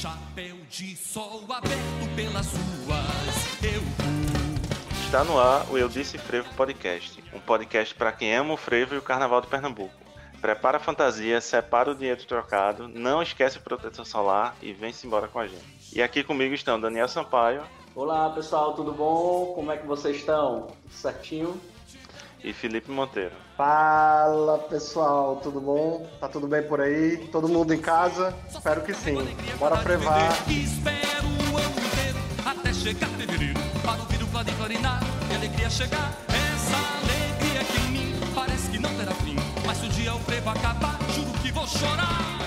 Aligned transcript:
chapéu 0.00 0.56
de 0.70 0.96
sol 0.96 1.42
aberto 1.50 2.16
pelas 2.16 2.46
ruas, 2.54 3.62
eu 3.62 3.82
vou. 3.82 5.04
Está 5.04 5.22
no 5.24 5.38
ar 5.38 5.70
o 5.70 5.76
Eu 5.76 5.90
Disse 5.90 6.16
Frevo 6.16 6.48
Podcast, 6.54 7.22
um 7.34 7.38
podcast 7.38 7.94
para 7.94 8.10
quem 8.10 8.34
ama 8.34 8.54
o 8.54 8.56
frevo 8.56 8.94
e 8.94 8.98
o 8.98 9.02
carnaval 9.02 9.42
de 9.42 9.48
Pernambuco. 9.48 9.92
Prepara 10.40 10.78
a 10.78 10.80
fantasia, 10.80 11.38
separa 11.42 11.90
o 11.90 11.94
dinheiro 11.94 12.24
trocado, 12.24 12.88
não 12.88 13.22
esquece 13.22 13.58
o 13.58 13.60
protetor 13.60 14.06
solar 14.06 14.56
e 14.62 14.72
vem-se 14.72 15.06
embora 15.06 15.28
com 15.28 15.38
a 15.38 15.46
gente. 15.46 15.94
E 15.94 16.02
aqui 16.02 16.24
comigo 16.24 16.54
estão 16.54 16.80
Daniel 16.80 17.06
Sampaio. 17.06 17.62
Olá 17.94 18.30
pessoal, 18.30 18.72
tudo 18.72 18.94
bom? 18.94 19.52
Como 19.54 19.70
é 19.70 19.76
que 19.76 19.86
vocês 19.86 20.16
estão? 20.16 20.68
Tudo 20.68 20.94
certinho? 20.94 21.60
e 22.42 22.52
Felipe 22.52 22.90
Monteiro. 22.90 23.34
Fala 23.60 24.56
pessoal, 24.56 25.36
tudo 25.36 25.60
bom? 25.60 26.08
Tá 26.18 26.26
tudo 26.26 26.48
bem 26.48 26.62
por 26.62 26.80
aí? 26.80 27.28
Todo 27.30 27.46
mundo 27.46 27.74
em 27.74 27.78
casa? 27.78 28.34
Espero 28.48 28.80
que 28.80 28.94
sim. 28.94 29.16
Bora 29.58 29.76
prevar. 29.76 30.32
Espero 30.48 31.28
inteiro 31.28 32.18
até 32.46 32.72
chegar 32.72 33.06
fevereiro 33.08 33.60
para 33.84 34.00
ouvir 34.00 34.22
o 34.22 34.26
clarinar 34.56 35.02
e 35.28 35.34
a 35.34 35.36
alegria 35.36 35.68
chegar. 35.68 36.10
Essa 36.28 36.74
alegria 37.02 37.62
que 37.62 37.80
em 37.82 37.90
mim 37.92 38.14
parece 38.34 38.70
que 38.70 38.78
não 38.78 38.96
terá 38.96 39.12
fim. 39.12 39.36
Mas 39.66 39.76
se 39.76 39.84
o 39.84 39.88
dia 39.90 40.14
o 40.14 40.18
frevo 40.20 40.48
acabar, 40.48 40.98
juro 41.14 41.30
que 41.42 41.52
vou 41.52 41.66
chorar. 41.66 42.40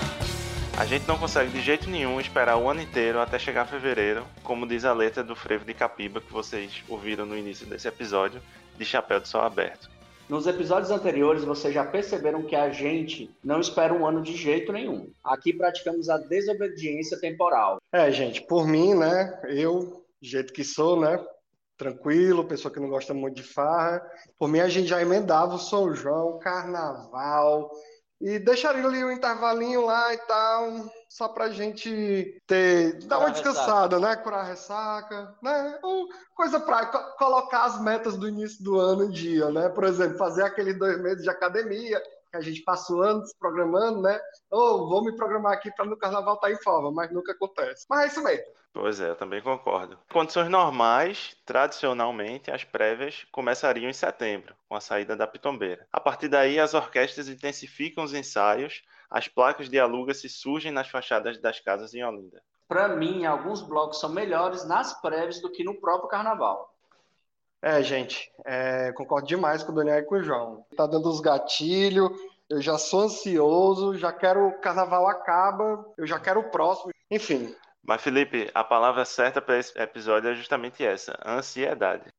A 0.76 0.84
gente 0.84 1.06
não 1.06 1.16
consegue 1.16 1.52
de 1.52 1.60
jeito 1.60 1.88
nenhum 1.88 2.20
esperar 2.20 2.56
o 2.56 2.68
ano 2.68 2.82
inteiro 2.82 3.20
até 3.20 3.38
chegar 3.38 3.66
fevereiro, 3.66 4.26
como 4.42 4.66
diz 4.66 4.84
a 4.84 4.92
letra 4.92 5.22
do 5.22 5.36
frevo 5.36 5.64
de 5.64 5.74
Capiba 5.74 6.20
que 6.20 6.32
vocês 6.32 6.82
ouviram 6.88 7.24
no 7.24 7.38
início 7.38 7.64
desse 7.68 7.86
episódio, 7.86 8.42
de 8.76 8.84
Chapéu 8.84 9.20
de 9.20 9.28
Sol 9.28 9.42
Aberto. 9.42 9.93
Nos 10.26 10.46
episódios 10.46 10.90
anteriores, 10.90 11.44
vocês 11.44 11.74
já 11.74 11.84
perceberam 11.84 12.42
que 12.42 12.56
a 12.56 12.70
gente 12.70 13.30
não 13.44 13.60
espera 13.60 13.92
um 13.92 14.06
ano 14.06 14.22
de 14.22 14.34
jeito 14.34 14.72
nenhum. 14.72 15.12
Aqui 15.22 15.52
praticamos 15.52 16.08
a 16.08 16.16
desobediência 16.16 17.20
temporal. 17.20 17.76
É, 17.92 18.10
gente, 18.10 18.40
por 18.40 18.66
mim, 18.66 18.94
né? 18.94 19.38
Eu, 19.44 19.80
do 19.80 20.26
jeito 20.26 20.52
que 20.52 20.64
sou, 20.64 20.98
né? 20.98 21.22
Tranquilo, 21.76 22.46
pessoa 22.46 22.72
que 22.72 22.80
não 22.80 22.88
gosta 22.88 23.12
muito 23.12 23.36
de 23.36 23.42
farra. 23.42 24.00
Por 24.38 24.48
mim, 24.48 24.60
a 24.60 24.68
gente 24.68 24.88
já 24.88 25.02
emendava 25.02 25.56
o 25.56 25.58
São 25.58 25.94
João, 25.94 26.38
Carnaval, 26.38 27.70
e 28.18 28.38
deixaria 28.38 28.84
ali 28.86 29.04
um 29.04 29.12
intervalinho 29.12 29.84
lá 29.84 30.14
e 30.14 30.18
tal, 30.18 30.90
só 31.14 31.28
pra 31.28 31.48
gente 31.48 32.42
ter, 32.44 32.98
dar 33.04 33.20
uma 33.20 33.30
descansada, 33.30 34.00
né? 34.00 34.16
Curar 34.16 34.40
a 34.40 34.48
ressaca, 34.48 35.32
né? 35.40 35.78
Ou 35.80 36.08
coisa 36.34 36.58
pra 36.58 36.86
co 36.86 36.98
colocar 37.16 37.66
as 37.66 37.80
metas 37.80 38.16
do 38.16 38.28
início 38.28 38.64
do 38.64 38.80
ano 38.80 39.04
em 39.04 39.10
dia, 39.10 39.48
né? 39.52 39.68
Por 39.68 39.84
exemplo, 39.84 40.18
fazer 40.18 40.42
aqueles 40.42 40.76
dois 40.76 41.00
meses 41.00 41.22
de 41.22 41.30
academia, 41.30 42.02
que 42.32 42.36
a 42.36 42.40
gente 42.40 42.62
passou 42.62 43.00
anos 43.00 43.32
programando, 43.38 44.02
né? 44.02 44.20
Ou 44.50 44.60
oh, 44.60 44.88
vou 44.88 45.04
me 45.04 45.16
programar 45.16 45.52
aqui 45.52 45.70
para 45.76 45.84
no 45.84 45.96
carnaval 45.96 46.34
estar 46.34 46.48
tá 46.48 46.52
em 46.52 46.60
forma, 46.60 46.90
mas 46.90 47.12
nunca 47.12 47.30
acontece. 47.30 47.86
Mas 47.88 48.00
é 48.00 48.06
isso 48.08 48.24
mesmo. 48.24 48.46
Pois 48.72 48.98
é, 48.98 49.10
eu 49.10 49.14
também 49.14 49.40
concordo. 49.40 49.96
Condições 50.12 50.48
normais, 50.48 51.36
tradicionalmente, 51.46 52.50
as 52.50 52.64
prévias 52.64 53.24
começariam 53.30 53.88
em 53.88 53.92
setembro, 53.92 54.52
com 54.68 54.74
a 54.74 54.80
saída 54.80 55.14
da 55.14 55.28
pitombeira. 55.28 55.86
A 55.92 56.00
partir 56.00 56.26
daí, 56.26 56.58
as 56.58 56.74
orquestras 56.74 57.28
intensificam 57.28 58.02
os 58.02 58.12
ensaios, 58.12 58.82
as 59.14 59.28
placas 59.28 59.68
de 59.68 59.78
aluga-se 59.78 60.28
surgem 60.28 60.72
nas 60.72 60.88
fachadas 60.88 61.40
das 61.40 61.60
casas 61.60 61.94
em 61.94 62.02
Olinda. 62.04 62.42
Para 62.66 62.88
mim, 62.88 63.24
alguns 63.24 63.62
blocos 63.62 64.00
são 64.00 64.10
melhores 64.10 64.66
nas 64.66 65.00
prévias 65.00 65.40
do 65.40 65.48
que 65.52 65.62
no 65.62 65.80
próprio 65.80 66.08
carnaval. 66.08 66.74
É, 67.62 67.80
gente, 67.80 68.28
é, 68.44 68.90
concordo 68.90 69.28
demais 69.28 69.62
com 69.62 69.70
o 69.70 69.74
Daniel 69.74 70.00
e 70.00 70.02
com 70.02 70.16
o 70.16 70.22
João. 70.22 70.66
Tá 70.76 70.84
dando 70.84 71.08
os 71.08 71.20
gatilhos, 71.20 72.10
eu 72.50 72.60
já 72.60 72.76
sou 72.76 73.02
ansioso, 73.02 73.96
já 73.96 74.12
quero 74.12 74.48
o 74.48 74.60
carnaval 74.60 75.06
acaba, 75.06 75.86
eu 75.96 76.08
já 76.08 76.18
quero 76.18 76.40
o 76.40 76.50
próximo. 76.50 76.90
Enfim, 77.08 77.54
mas, 77.86 78.02
Felipe, 78.02 78.50
a 78.52 78.64
palavra 78.64 79.04
certa 79.04 79.40
para 79.40 79.58
esse 79.58 79.78
episódio 79.78 80.30
é 80.30 80.34
justamente 80.34 80.84
essa: 80.84 81.16
ansiedade. 81.24 82.12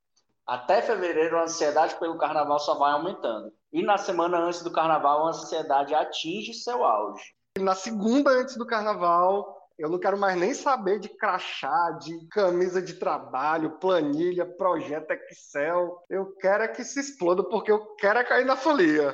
Até 0.48 0.82
fevereiro, 0.82 1.38
a 1.38 1.44
ansiedade 1.44 1.96
pelo 1.96 2.18
carnaval 2.18 2.60
só 2.60 2.76
vai 2.76 2.94
aumentando. 2.94 3.52
E 3.76 3.84
na 3.84 3.98
semana 3.98 4.38
antes 4.38 4.64
do 4.64 4.72
carnaval, 4.72 5.26
a 5.26 5.30
ansiedade 5.32 5.94
atinge 5.94 6.54
seu 6.54 6.82
auge. 6.82 7.22
E 7.58 7.62
na 7.62 7.76
segunda 7.76 8.30
antes 8.30 8.56
do 8.56 8.66
carnaval, 8.66 9.70
eu 9.78 9.90
não 9.90 10.00
quero 10.00 10.18
mais 10.18 10.38
nem 10.38 10.54
saber 10.54 10.98
de 10.98 11.10
crachá, 11.10 11.92
de 12.02 12.26
camisa 12.30 12.82
de 12.82 12.94
trabalho, 12.94 13.78
planilha, 13.78 14.46
projeto 14.46 15.12
Excel. 15.12 16.02
Eu 16.10 16.34
quero 16.38 16.64
é 16.64 16.70
que 16.70 16.86
se 16.86 17.02
exploda, 17.02 17.44
porque 17.44 17.70
eu 17.70 17.86
quero 17.98 18.20
é 18.20 18.24
cair 18.24 18.46
na 18.46 18.56
folia. 18.56 19.14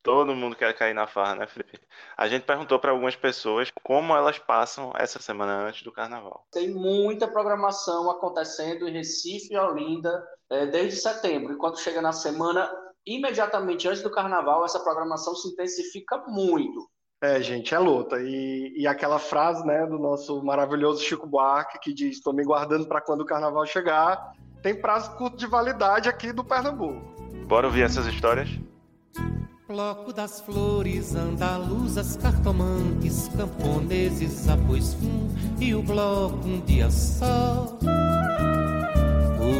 Todo 0.00 0.32
mundo 0.32 0.54
quer 0.54 0.72
cair 0.74 0.94
na 0.94 1.08
farra, 1.08 1.34
né, 1.34 1.48
Felipe? 1.48 1.80
A 2.16 2.28
gente 2.28 2.44
perguntou 2.44 2.78
para 2.78 2.92
algumas 2.92 3.16
pessoas 3.16 3.72
como 3.82 4.14
elas 4.14 4.38
passam 4.38 4.92
essa 4.96 5.20
semana 5.20 5.66
antes 5.66 5.82
do 5.82 5.90
carnaval. 5.90 6.46
Tem 6.52 6.72
muita 6.72 7.26
programação 7.26 8.08
acontecendo 8.08 8.88
em 8.88 8.92
Recife 8.92 9.52
e 9.52 9.58
Olinda 9.58 10.24
é, 10.48 10.66
desde 10.66 11.00
setembro. 11.00 11.52
E 11.52 11.56
quando 11.56 11.80
chega 11.80 12.00
na 12.00 12.12
semana 12.12 12.72
imediatamente 13.16 13.88
antes 13.88 14.02
do 14.02 14.10
carnaval, 14.10 14.64
essa 14.64 14.80
programação 14.80 15.34
se 15.34 15.48
intensifica 15.48 16.18
muito. 16.26 16.88
É, 17.20 17.40
gente, 17.40 17.74
é 17.74 17.78
luta. 17.78 18.20
E, 18.20 18.74
e 18.76 18.86
aquela 18.86 19.18
frase 19.18 19.66
né, 19.66 19.86
do 19.86 19.98
nosso 19.98 20.42
maravilhoso 20.44 21.02
Chico 21.02 21.26
Buarque 21.26 21.80
que 21.80 21.92
diz: 21.92 22.16
Estou 22.16 22.32
me 22.32 22.44
guardando 22.44 22.86
para 22.86 23.00
quando 23.00 23.22
o 23.22 23.26
carnaval 23.26 23.66
chegar. 23.66 24.32
Tem 24.62 24.80
prazo 24.80 25.16
curto 25.16 25.36
de 25.36 25.46
validade 25.46 26.08
aqui 26.08 26.32
do 26.32 26.44
Pernambuco. 26.44 27.00
Bora 27.46 27.66
ouvir 27.66 27.82
essas 27.82 28.06
histórias? 28.06 28.48
Bloco 29.66 30.12
das 30.12 30.40
flores, 30.40 31.14
andaluzas, 31.14 32.16
cartomantes, 32.16 33.28
camponeses, 33.36 34.48
após 34.48 34.94
fim, 34.94 35.28
e 35.60 35.74
o 35.74 35.82
bloco 35.82 36.46
um 36.46 36.60
dia 36.60 36.90
só. 36.90 37.78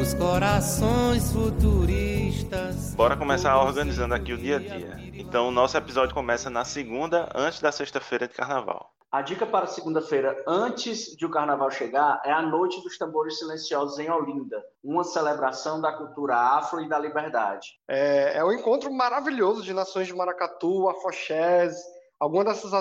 Os 0.09 0.15
corações 0.15 1.31
futuristas. 1.31 2.95
Bora 2.95 3.15
começar 3.15 3.63
organizando 3.63 4.15
aqui 4.15 4.33
o 4.33 4.39
dia 4.39 4.57
a 4.57 4.59
dia. 4.59 4.97
Então, 5.13 5.49
o 5.49 5.51
nosso 5.51 5.77
episódio 5.77 6.15
começa 6.15 6.49
na 6.49 6.65
segunda, 6.65 7.29
antes 7.35 7.61
da 7.61 7.71
sexta-feira 7.71 8.27
de 8.27 8.33
carnaval. 8.33 8.91
A 9.13 9.21
dica 9.21 9.45
para 9.45 9.67
segunda-feira, 9.67 10.43
antes 10.47 11.15
de 11.15 11.27
o 11.27 11.31
carnaval 11.31 11.71
chegar, 11.71 12.23
é 12.25 12.33
a 12.33 12.41
Noite 12.41 12.83
dos 12.83 12.97
Tambores 12.97 13.39
Silenciosos 13.39 13.99
em 13.99 14.11
Olinda, 14.11 14.65
uma 14.83 15.05
celebração 15.05 15.79
da 15.79 15.93
cultura 15.93 16.35
afro 16.35 16.81
e 16.81 16.89
da 16.89 16.99
liberdade. 16.99 17.79
É, 17.87 18.39
é 18.39 18.43
um 18.43 18.53
encontro 18.53 18.91
maravilhoso 18.91 19.63
de 19.63 19.75
nações 19.75 20.07
de 20.07 20.15
maracatu, 20.15 20.89
afoxés, 20.89 21.77
Alguma 22.21 22.45
dessas, 22.45 22.73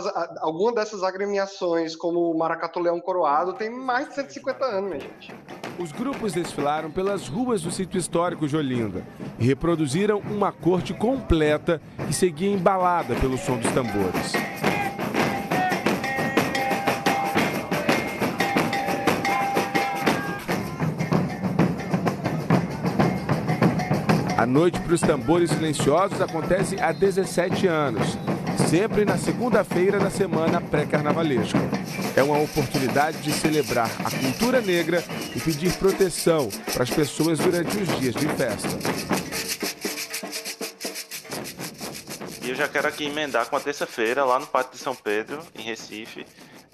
alguma 0.42 0.74
dessas 0.74 1.04
agremiações, 1.04 1.96
como 1.96 2.32
o 2.32 2.36
Maracatu 2.36 2.80
Leão 2.80 3.00
Coroado, 3.00 3.54
tem 3.54 3.70
mais 3.70 4.10
de 4.10 4.16
150 4.16 4.66
anos, 4.66 4.90
minha 4.90 5.00
gente. 5.00 5.32
Os 5.78 5.92
grupos 5.92 6.34
desfilaram 6.34 6.90
pelas 6.90 7.28
ruas 7.28 7.62
do 7.62 7.70
sítio 7.70 8.00
histórico 8.00 8.48
de 8.48 8.58
Olinda 8.58 9.06
e 9.38 9.46
reproduziram 9.46 10.18
uma 10.18 10.52
corte 10.52 10.92
completa 10.92 11.80
que 12.08 12.14
seguia 12.14 12.52
embalada 12.52 13.14
pelo 13.14 13.38
som 13.38 13.60
dos 13.60 13.72
tambores. 13.74 14.34
A 24.36 24.48
Noite 24.48 24.80
para 24.80 24.94
os 24.94 25.02
Tambores 25.02 25.52
Silenciosos 25.52 26.22
acontece 26.22 26.80
há 26.80 26.92
17 26.92 27.68
anos, 27.68 28.18
sempre 28.68 29.06
na 29.06 29.18
segunda-feira 29.18 29.98
da 29.98 30.10
semana 30.10 30.60
pré-carnavalesca. 30.60 31.58
É 32.18 32.22
uma 32.22 32.38
oportunidade 32.38 33.18
de 33.22 33.32
celebrar 33.32 33.90
a 34.04 34.12
cultura 34.12 34.60
negra 34.60 35.02
e 35.34 35.40
pedir 35.40 35.72
proteção 35.78 36.50
para 36.74 36.84
as 36.84 36.90
pessoas 36.90 37.40
durante 37.40 37.78
os 37.78 38.00
dias 38.00 38.14
de 38.14 38.28
festa. 38.28 38.68
E 42.44 42.50
eu 42.50 42.56
já 42.56 42.68
quero 42.68 42.90
aqui 42.90 43.06
emendar 43.06 43.50
com 43.50 43.56
a 43.56 43.60
terça-feira, 43.60 44.26
lá 44.26 44.38
no 44.38 44.48
Pátio 44.48 44.74
de 44.74 44.80
São 44.80 44.96
Pedro, 44.96 45.42
em 45.58 45.62
Recife, 45.62 46.26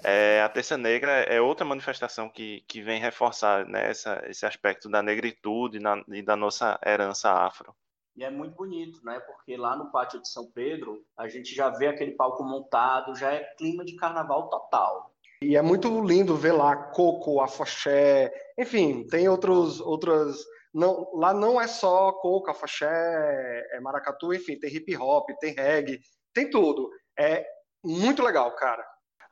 é, 0.02 0.42
a 0.42 0.48
Terça 0.48 0.76
Negra 0.76 1.10
é 1.10 1.40
outra 1.40 1.64
manifestação 1.64 2.28
que, 2.28 2.62
que 2.68 2.82
vem 2.82 3.00
reforçar 3.00 3.66
né, 3.66 3.88
essa, 3.88 4.22
esse 4.28 4.44
aspecto 4.44 4.88
da 4.88 5.02
negritude 5.02 5.78
na, 5.78 6.02
e 6.08 6.20
da 6.20 6.36
nossa 6.36 6.78
herança 6.84 7.30
afro. 7.30 7.74
E 8.16 8.22
é 8.22 8.30
muito 8.30 8.54
bonito, 8.54 9.04
né? 9.04 9.18
Porque 9.20 9.56
lá 9.56 9.76
no 9.76 9.90
Pátio 9.90 10.20
de 10.20 10.28
São 10.28 10.50
Pedro, 10.50 11.04
a 11.16 11.28
gente 11.28 11.54
já 11.54 11.70
vê 11.70 11.88
aquele 11.88 12.12
palco 12.12 12.44
montado, 12.44 13.14
já 13.16 13.32
é 13.32 13.44
clima 13.56 13.84
de 13.84 13.96
carnaval 13.96 14.48
total. 14.48 15.12
E 15.42 15.56
é 15.56 15.62
muito 15.62 16.00
lindo 16.00 16.36
ver 16.36 16.52
lá 16.52 16.76
coco, 16.76 17.40
afoxé, 17.40 18.32
enfim, 18.58 19.06
tem 19.06 19.28
outros, 19.28 19.80
outras. 19.80 20.44
Não, 20.72 21.10
lá 21.14 21.34
não 21.34 21.60
é 21.60 21.66
só 21.66 22.12
coco, 22.12 22.50
afoxé, 22.50 23.66
é 23.72 23.80
maracatu, 23.80 24.32
enfim, 24.32 24.58
tem 24.58 24.74
hip 24.74 24.96
hop, 24.96 25.28
tem 25.40 25.52
reggae, 25.52 26.00
tem 26.32 26.48
tudo. 26.48 26.88
É 27.18 27.44
muito 27.84 28.22
legal, 28.22 28.54
cara. 28.56 28.84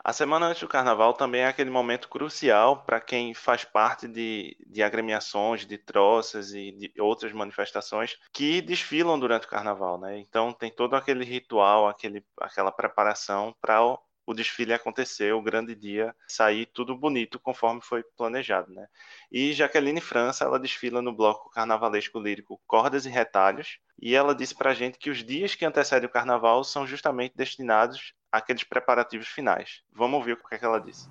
A 0.04 0.12
semana 0.12 0.46
antes 0.46 0.60
do 0.60 0.68
carnaval 0.68 1.14
também 1.14 1.42
é 1.42 1.46
aquele 1.46 1.70
momento 1.70 2.08
crucial 2.08 2.82
para 2.82 3.00
quem 3.00 3.32
faz 3.34 3.64
parte 3.64 4.08
de, 4.08 4.56
de 4.66 4.82
agremiações, 4.82 5.64
de 5.64 5.78
troças 5.78 6.52
e 6.52 6.72
de 6.72 6.92
outras 7.00 7.32
manifestações 7.32 8.18
que 8.32 8.60
desfilam 8.60 9.16
durante 9.16 9.46
o 9.46 9.48
carnaval, 9.48 10.00
né? 10.00 10.18
Então 10.18 10.52
tem 10.52 10.72
todo 10.72 10.96
aquele 10.96 11.24
ritual, 11.24 11.86
aquele, 11.86 12.24
aquela 12.40 12.72
preparação 12.72 13.54
para 13.60 13.80
o 14.26 14.34
desfile 14.34 14.72
acontecer, 14.72 15.32
o 15.34 15.42
grande 15.42 15.72
dia, 15.74 16.14
sair 16.26 16.66
tudo 16.66 16.96
bonito 16.96 17.38
conforme 17.38 17.80
foi 17.80 18.02
planejado, 18.16 18.72
né? 18.72 18.88
E 19.30 19.52
Jaqueline 19.52 20.00
França, 20.00 20.44
ela 20.44 20.58
desfila 20.58 21.00
no 21.00 21.14
bloco 21.14 21.48
carnavalesco 21.50 22.18
lírico 22.18 22.60
Cordas 22.66 23.06
e 23.06 23.08
Retalhos, 23.08 23.78
e 24.00 24.16
ela 24.16 24.34
disse 24.34 24.54
pra 24.54 24.74
gente 24.74 24.98
que 24.98 25.10
os 25.10 25.22
dias 25.22 25.54
que 25.54 25.64
antecedem 25.64 26.08
o 26.08 26.12
carnaval 26.12 26.64
são 26.64 26.88
justamente 26.88 27.36
destinados 27.36 28.14
àqueles 28.32 28.64
preparativos 28.64 29.28
finais. 29.28 29.82
Vamos 29.92 30.18
ouvir 30.18 30.32
o 30.32 30.36
que, 30.36 30.54
é 30.54 30.58
que 30.58 30.64
ela 30.64 30.80
disse. 30.80 31.08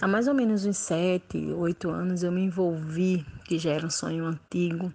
Há 0.00 0.08
mais 0.08 0.26
ou 0.26 0.34
menos 0.34 0.66
uns 0.66 0.78
sete, 0.78 1.38
oito 1.52 1.88
anos 1.88 2.24
eu 2.24 2.32
me 2.32 2.42
envolvi, 2.42 3.24
que 3.44 3.58
já 3.58 3.70
era 3.70 3.86
um 3.86 3.90
sonho 3.90 4.24
antigo, 4.24 4.92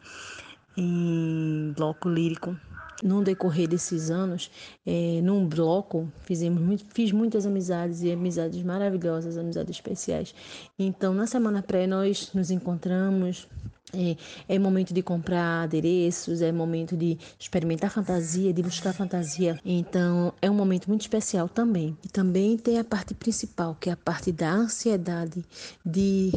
em 0.76 1.74
bloco 1.76 2.10
lírico 2.10 2.56
no 3.04 3.24
decorrer 3.24 3.68
desses 3.68 4.10
anos, 4.10 4.50
é, 4.86 5.22
num 5.22 5.48
bloco, 5.48 6.12
fizemos, 6.24 6.84
fiz 6.94 7.12
muitas 7.12 7.46
amizades 7.46 8.02
e 8.02 8.12
amizades 8.12 8.64
maravilhosas, 8.64 9.38
amizades 9.38 9.76
especiais. 9.76 10.34
Então, 10.78 11.14
na 11.14 11.28
semana 11.28 11.62
pré, 11.62 11.86
nós 11.86 12.34
nos 12.34 12.50
encontramos, 12.50 13.48
é, 13.94 14.18
é, 14.50 14.60
momento 14.60 14.94
de 14.94 15.02
comprar 15.02 15.64
adereços, 15.64 16.42
é 16.42 16.52
momento 16.52 16.98
de 16.98 17.18
experimentar 17.40 17.90
fantasia, 17.90 18.52
de 18.52 18.62
buscar 18.62 18.92
fantasia. 18.94 19.58
Então, 19.64 20.34
é 20.42 20.52
um 20.52 20.54
momento 20.54 20.88
muito 20.88 21.02
especial 21.02 21.48
também. 21.48 21.98
E 22.04 22.10
também 22.10 22.58
tem 22.58 22.80
a 22.80 22.84
parte 22.84 23.14
principal, 23.14 23.78
que 23.80 23.90
é 23.90 23.94
a 23.94 23.98
parte 23.98 24.32
da 24.32 24.52
ansiedade 24.52 25.46
de 25.86 26.32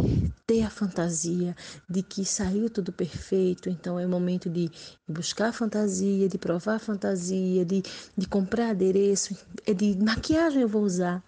ter 0.47 0.63
a 0.63 0.71
fantasia, 0.71 1.57
de 1.89 2.05
que 2.05 2.25
saiu 2.25 2.71
tudo 2.71 2.93
perfeito. 2.93 3.69
Então, 3.69 3.99
é 3.99 4.07
momento 4.07 4.49
de 4.49 4.71
buscar 5.09 5.53
fantasia, 5.53 6.29
de 6.29 6.39
provar 6.39 6.79
fantasia, 6.79 7.65
de, 7.65 7.83
de 8.17 8.27
comprar 8.29 8.71
adereço, 8.71 9.37
é 9.67 9.75
de 9.75 9.99
maquiagem 9.99 10.63
eu 10.63 10.69
vou 10.69 10.83
usar 10.83 11.21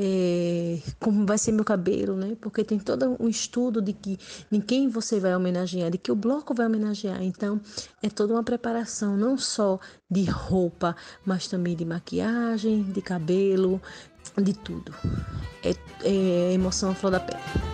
é, 0.00 0.78
como 1.00 1.26
vai 1.26 1.36
ser 1.36 1.50
meu 1.50 1.64
cabelo, 1.64 2.14
né? 2.14 2.36
Porque 2.40 2.62
tem 2.62 2.78
todo 2.78 3.16
um 3.18 3.28
estudo 3.28 3.82
de 3.82 3.92
que 3.92 4.16
de 4.48 4.60
quem 4.60 4.88
você 4.88 5.18
vai 5.18 5.34
homenagear, 5.34 5.90
de 5.90 5.98
que 5.98 6.12
o 6.12 6.14
bloco 6.14 6.54
vai 6.54 6.66
homenagear. 6.66 7.20
Então, 7.20 7.60
é 8.00 8.08
toda 8.08 8.32
uma 8.32 8.44
preparação, 8.44 9.16
não 9.16 9.36
só 9.36 9.80
de 10.08 10.22
roupa, 10.24 10.94
mas 11.26 11.48
também 11.48 11.74
de 11.74 11.84
maquiagem, 11.84 12.84
de 12.84 13.02
cabelo, 13.02 13.82
de 14.40 14.52
tudo. 14.52 14.94
É, 15.64 15.74
é 16.04 16.52
emoção 16.52 16.92
à 16.92 16.94
flor 16.94 17.10
da 17.10 17.18
pele. 17.18 17.67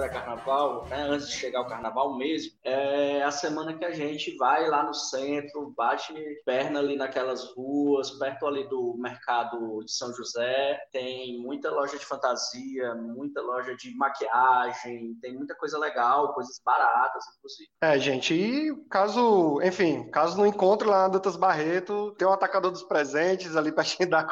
Pré-carnaval, 0.00 0.86
né, 0.86 1.02
antes 1.02 1.28
de 1.28 1.34
chegar 1.34 1.60
o 1.60 1.68
carnaval 1.68 2.16
mesmo, 2.16 2.52
é 2.64 3.22
a 3.22 3.30
semana 3.30 3.74
que 3.74 3.84
a 3.84 3.90
gente 3.90 4.34
vai 4.38 4.66
lá 4.66 4.82
no 4.82 4.94
centro, 4.94 5.74
bate 5.76 6.14
perna 6.46 6.78
ali 6.78 6.96
naquelas 6.96 7.44
ruas, 7.54 8.10
perto 8.12 8.46
ali 8.46 8.66
do 8.66 8.94
mercado 8.96 9.84
de 9.84 9.92
São 9.92 10.10
José, 10.14 10.80
tem 10.90 11.38
muita 11.38 11.70
loja 11.70 11.98
de 11.98 12.06
fantasia, 12.06 12.94
muita 12.94 13.42
loja 13.42 13.76
de 13.76 13.94
maquiagem, 13.94 15.14
tem 15.20 15.36
muita 15.36 15.54
coisa 15.54 15.78
legal, 15.78 16.32
coisas 16.32 16.58
baratas, 16.64 17.22
inclusive. 17.36 17.68
É, 17.82 17.98
gente, 17.98 18.32
e 18.32 18.74
caso, 18.88 19.60
enfim, 19.62 20.08
caso 20.10 20.38
não 20.38 20.46
encontre 20.46 20.88
lá 20.88 21.02
na 21.02 21.08
Dutas 21.08 21.36
Barreto, 21.36 22.14
tem 22.16 22.26
um 22.26 22.32
atacador 22.32 22.70
dos 22.70 22.82
presentes 22.82 23.54
ali 23.54 23.70
pertinho 23.70 24.08
da, 24.08 24.26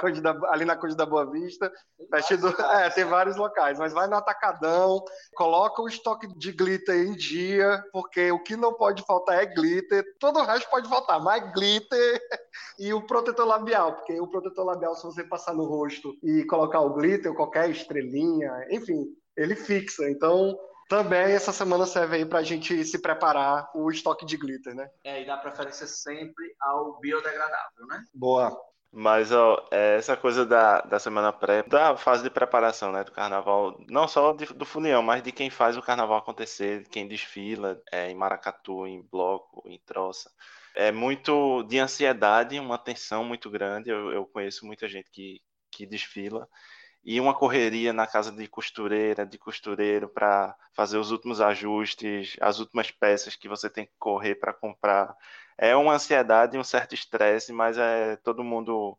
ali 0.49 0.65
na 0.65 0.77
Conde 0.77 0.97
da 0.97 1.05
Boa 1.05 1.31
Vista, 1.31 1.71
pertinho 2.11 2.41
do, 2.41 2.49
é, 2.49 2.89
tem 2.89 3.05
vários 3.05 3.37
locais, 3.37 3.79
mas 3.79 3.93
vai 3.93 4.07
no 4.07 4.17
atacadão, 4.17 5.05
coloca 5.35 5.58
o 5.79 5.89
estoque 5.89 6.27
de 6.39 6.53
glitter 6.53 7.07
em 7.07 7.15
dia, 7.15 7.83
porque 7.93 8.31
o 8.31 8.43
que 8.43 8.57
não 8.57 8.73
pode 8.73 9.03
faltar 9.03 9.43
é 9.43 9.47
glitter, 9.47 10.05
todo 10.19 10.39
o 10.39 10.45
resto 10.45 10.71
pode 10.71 10.89
faltar, 10.89 11.21
mas 11.23 11.53
glitter 11.53 12.21
e 12.79 12.93
o 12.93 13.07
protetor 13.07 13.47
labial, 13.47 13.95
porque 13.95 14.21
o 14.21 14.29
protetor 14.29 14.65
labial, 14.65 14.95
se 14.95 15.05
você 15.05 15.25
passar 15.25 15.55
no 15.55 15.65
rosto 15.65 16.17
e 16.23 16.45
colocar 16.45 16.81
o 16.81 16.95
glitter, 16.95 17.35
qualquer 17.35 17.69
estrelinha, 17.71 18.51
enfim, 18.71 19.07
ele 19.37 19.55
fixa. 19.55 20.09
Então, 20.09 20.59
também 20.89 21.33
essa 21.33 21.53
semana 21.53 21.85
serve 21.87 22.17
aí 22.17 22.25
para 22.25 22.39
a 22.39 22.43
gente 22.43 22.85
se 22.85 22.99
preparar 22.99 23.71
o 23.75 23.91
estoque 23.91 24.25
de 24.25 24.37
glitter, 24.37 24.75
né? 24.75 24.89
É, 25.05 25.23
e 25.23 25.27
dá 25.27 25.37
preferência 25.37 25.87
sempre 25.87 26.55
ao 26.61 26.99
biodegradável, 26.99 27.87
né? 27.87 28.05
Boa. 28.15 28.59
Mas 29.01 29.31
ó, 29.31 29.65
é, 29.71 29.95
essa 29.97 30.17
coisa 30.17 30.45
da, 30.45 30.81
da 30.81 30.99
semana 30.99 31.33
pré, 31.33 31.63
da 31.63 31.97
fase 31.97 32.25
de 32.25 32.31
preparação 32.31 32.91
né, 32.91 33.05
do 33.05 33.13
carnaval, 33.13 33.81
não 33.89 34.09
só 34.09 34.33
de, 34.33 34.47
do 34.47 34.65
Funião, 34.65 35.01
mas 35.05 35.23
de 35.23 35.31
quem 35.31 35.49
faz 35.51 35.77
o 35.77 35.83
carnaval 35.83 36.19
acontecer, 36.19 36.85
quem 36.89 37.07
desfila 37.07 37.81
é, 37.93 38.11
em 38.11 38.17
Maracatu, 38.17 38.89
em 38.89 39.01
bloco, 39.01 39.63
em 39.69 39.79
troça. 39.87 40.29
É 40.75 40.91
muito 40.91 41.63
de 41.63 41.79
ansiedade, 41.79 42.59
uma 42.59 42.77
tensão 42.77 43.23
muito 43.23 43.49
grande. 43.49 43.89
Eu, 43.89 44.11
eu 44.11 44.27
conheço 44.27 44.67
muita 44.67 44.89
gente 44.89 45.09
que, 45.13 45.41
que 45.71 45.87
desfila 45.87 46.49
e 47.11 47.19
uma 47.23 47.33
correria 47.33 47.91
na 47.91 48.07
casa 48.07 48.31
de 48.31 48.47
costureira, 48.47 49.25
de 49.25 49.39
costureiro 49.39 50.11
para 50.11 50.55
fazer 50.75 50.99
os 50.99 51.11
últimos 51.11 51.41
ajustes, 51.41 52.37
as 52.39 52.59
últimas 52.59 52.91
peças 52.91 53.35
que 53.35 53.49
você 53.49 53.71
tem 53.71 53.87
que 53.87 53.93
correr 53.99 54.35
para 54.35 54.53
comprar 54.53 55.17
é 55.57 55.75
uma 55.75 55.95
ansiedade 55.95 56.55
e 56.55 56.61
um 56.61 56.65
certo 56.65 56.95
estresse, 56.95 57.51
mas 57.51 57.79
é 57.79 58.17
todo 58.17 58.45
mundo 58.45 58.95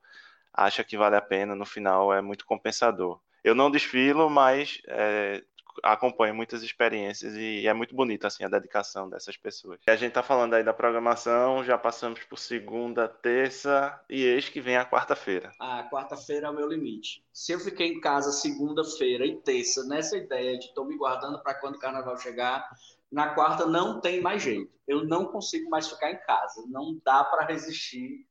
acha 0.51 0.83
que 0.83 0.97
vale 0.97 1.17
a 1.17 1.21
pena. 1.21 1.53
No 1.53 1.67
final 1.67 2.11
é 2.11 2.19
muito 2.19 2.47
compensador. 2.47 3.21
Eu 3.43 3.53
não 3.53 3.69
desfilo, 3.69 4.27
mas 4.27 4.81
é, 4.87 5.43
acompanho 5.83 6.35
muitas 6.35 6.63
experiências 6.63 7.33
e 7.35 7.67
é 7.67 7.73
muito 7.73 7.95
bonita 7.95 8.27
assim 8.27 8.43
a 8.43 8.49
dedicação 8.49 9.09
dessas 9.09 9.37
pessoas. 9.37 9.79
A 9.87 9.95
gente 9.95 10.09
está 10.09 10.23
falando 10.23 10.53
aí 10.53 10.63
da 10.63 10.73
programação, 10.73 11.63
já 11.63 11.77
passamos 11.77 12.23
por 12.23 12.37
segunda, 12.37 13.07
terça 13.07 13.99
e 14.09 14.23
eis 14.23 14.49
que 14.49 14.61
vem 14.61 14.77
a 14.77 14.85
quarta-feira. 14.85 15.51
A 15.59 15.83
quarta-feira 15.89 16.47
é 16.47 16.49
o 16.49 16.53
meu 16.53 16.67
limite. 16.67 17.23
Se 17.33 17.51
eu 17.51 17.59
fiquei 17.59 17.87
em 17.87 17.99
casa 17.99 18.31
segunda-feira 18.31 19.25
e 19.25 19.37
terça 19.37 19.83
nessa 19.85 20.17
ideia 20.17 20.57
de 20.57 20.65
estou 20.65 20.85
me 20.85 20.97
guardando 20.97 21.41
para 21.41 21.55
quando 21.55 21.75
o 21.75 21.79
carnaval 21.79 22.17
chegar, 22.17 22.69
na 23.11 23.33
quarta 23.33 23.65
não 23.65 23.99
tem 23.99 24.21
mais 24.21 24.41
jeito. 24.41 24.71
Eu 24.87 25.05
não 25.05 25.25
consigo 25.25 25.69
mais 25.69 25.87
ficar 25.87 26.11
em 26.11 26.17
casa. 26.17 26.63
Não 26.67 26.99
dá 27.03 27.23
para 27.23 27.45
resistir 27.45 28.25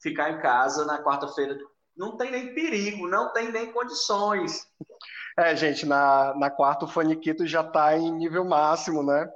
ficar 0.00 0.30
em 0.30 0.40
casa 0.40 0.84
na 0.84 1.02
quarta-feira. 1.02 1.58
Não 1.96 2.16
tem 2.16 2.30
nem 2.30 2.54
perigo, 2.54 3.08
não 3.08 3.32
tem 3.32 3.50
nem 3.50 3.72
condições. 3.72 4.68
É, 5.36 5.54
gente, 5.56 5.84
na, 5.84 6.34
na 6.36 6.50
quarta 6.50 6.84
o 6.84 6.88
Faniquito 6.88 7.46
já 7.46 7.62
está 7.62 7.96
em 7.96 8.12
nível 8.12 8.44
máximo, 8.44 9.02
né? 9.02 9.28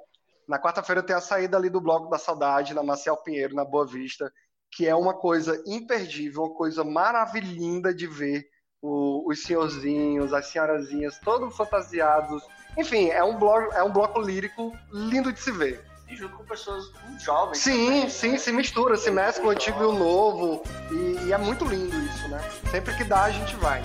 Na 0.48 0.58
quarta-feira 0.58 1.02
tem 1.02 1.14
a 1.14 1.20
saída 1.20 1.56
ali 1.56 1.68
do 1.68 1.80
Bloco 1.80 2.08
da 2.08 2.18
Saudade, 2.18 2.72
na 2.72 2.82
Marcial 2.82 3.22
Pinheiro, 3.22 3.54
na 3.54 3.64
Boa 3.64 3.86
Vista, 3.86 4.32
que 4.72 4.86
é 4.86 4.94
uma 4.94 5.12
coisa 5.12 5.62
imperdível, 5.66 6.44
uma 6.44 6.54
coisa 6.54 6.84
maravilhosa 6.84 7.92
de 7.94 8.06
ver 8.06 8.46
o, 8.80 9.28
os 9.28 9.42
senhorzinhos, 9.42 10.32
as 10.32 10.46
senhorazinhas, 10.46 11.18
todos 11.18 11.56
fantasiados, 11.56 12.42
enfim, 12.76 13.08
é 13.08 13.22
um 13.24 13.36
bloco, 13.36 13.72
é 13.74 13.82
um 13.82 13.92
bloco 13.92 14.20
lírico 14.20 14.72
lindo 14.92 15.32
de 15.32 15.40
se 15.40 15.50
ver. 15.50 15.84
E 16.08 16.16
junto 16.16 16.36
com 16.36 16.44
pessoas 16.44 16.90
muito 17.04 17.22
jovens. 17.22 17.58
Sim, 17.58 17.86
também, 17.86 18.08
sim, 18.08 18.32
né? 18.32 18.38
se 18.38 18.52
mistura, 18.52 18.96
se 18.96 19.10
mescla 19.10 19.48
o 19.48 19.50
antigo 19.50 19.82
e 19.82 19.86
o 19.86 19.92
novo. 19.92 20.62
E, 20.90 21.26
e, 21.26 21.32
é 21.32 21.36
muito 21.36 21.66
lindo 21.66 21.98
isso, 21.98 22.28
né? 22.28 22.40
Sempre 22.70 22.96
que 22.96 23.04
dá, 23.04 23.24
a 23.24 23.30
gente 23.30 23.54
vai. 23.56 23.82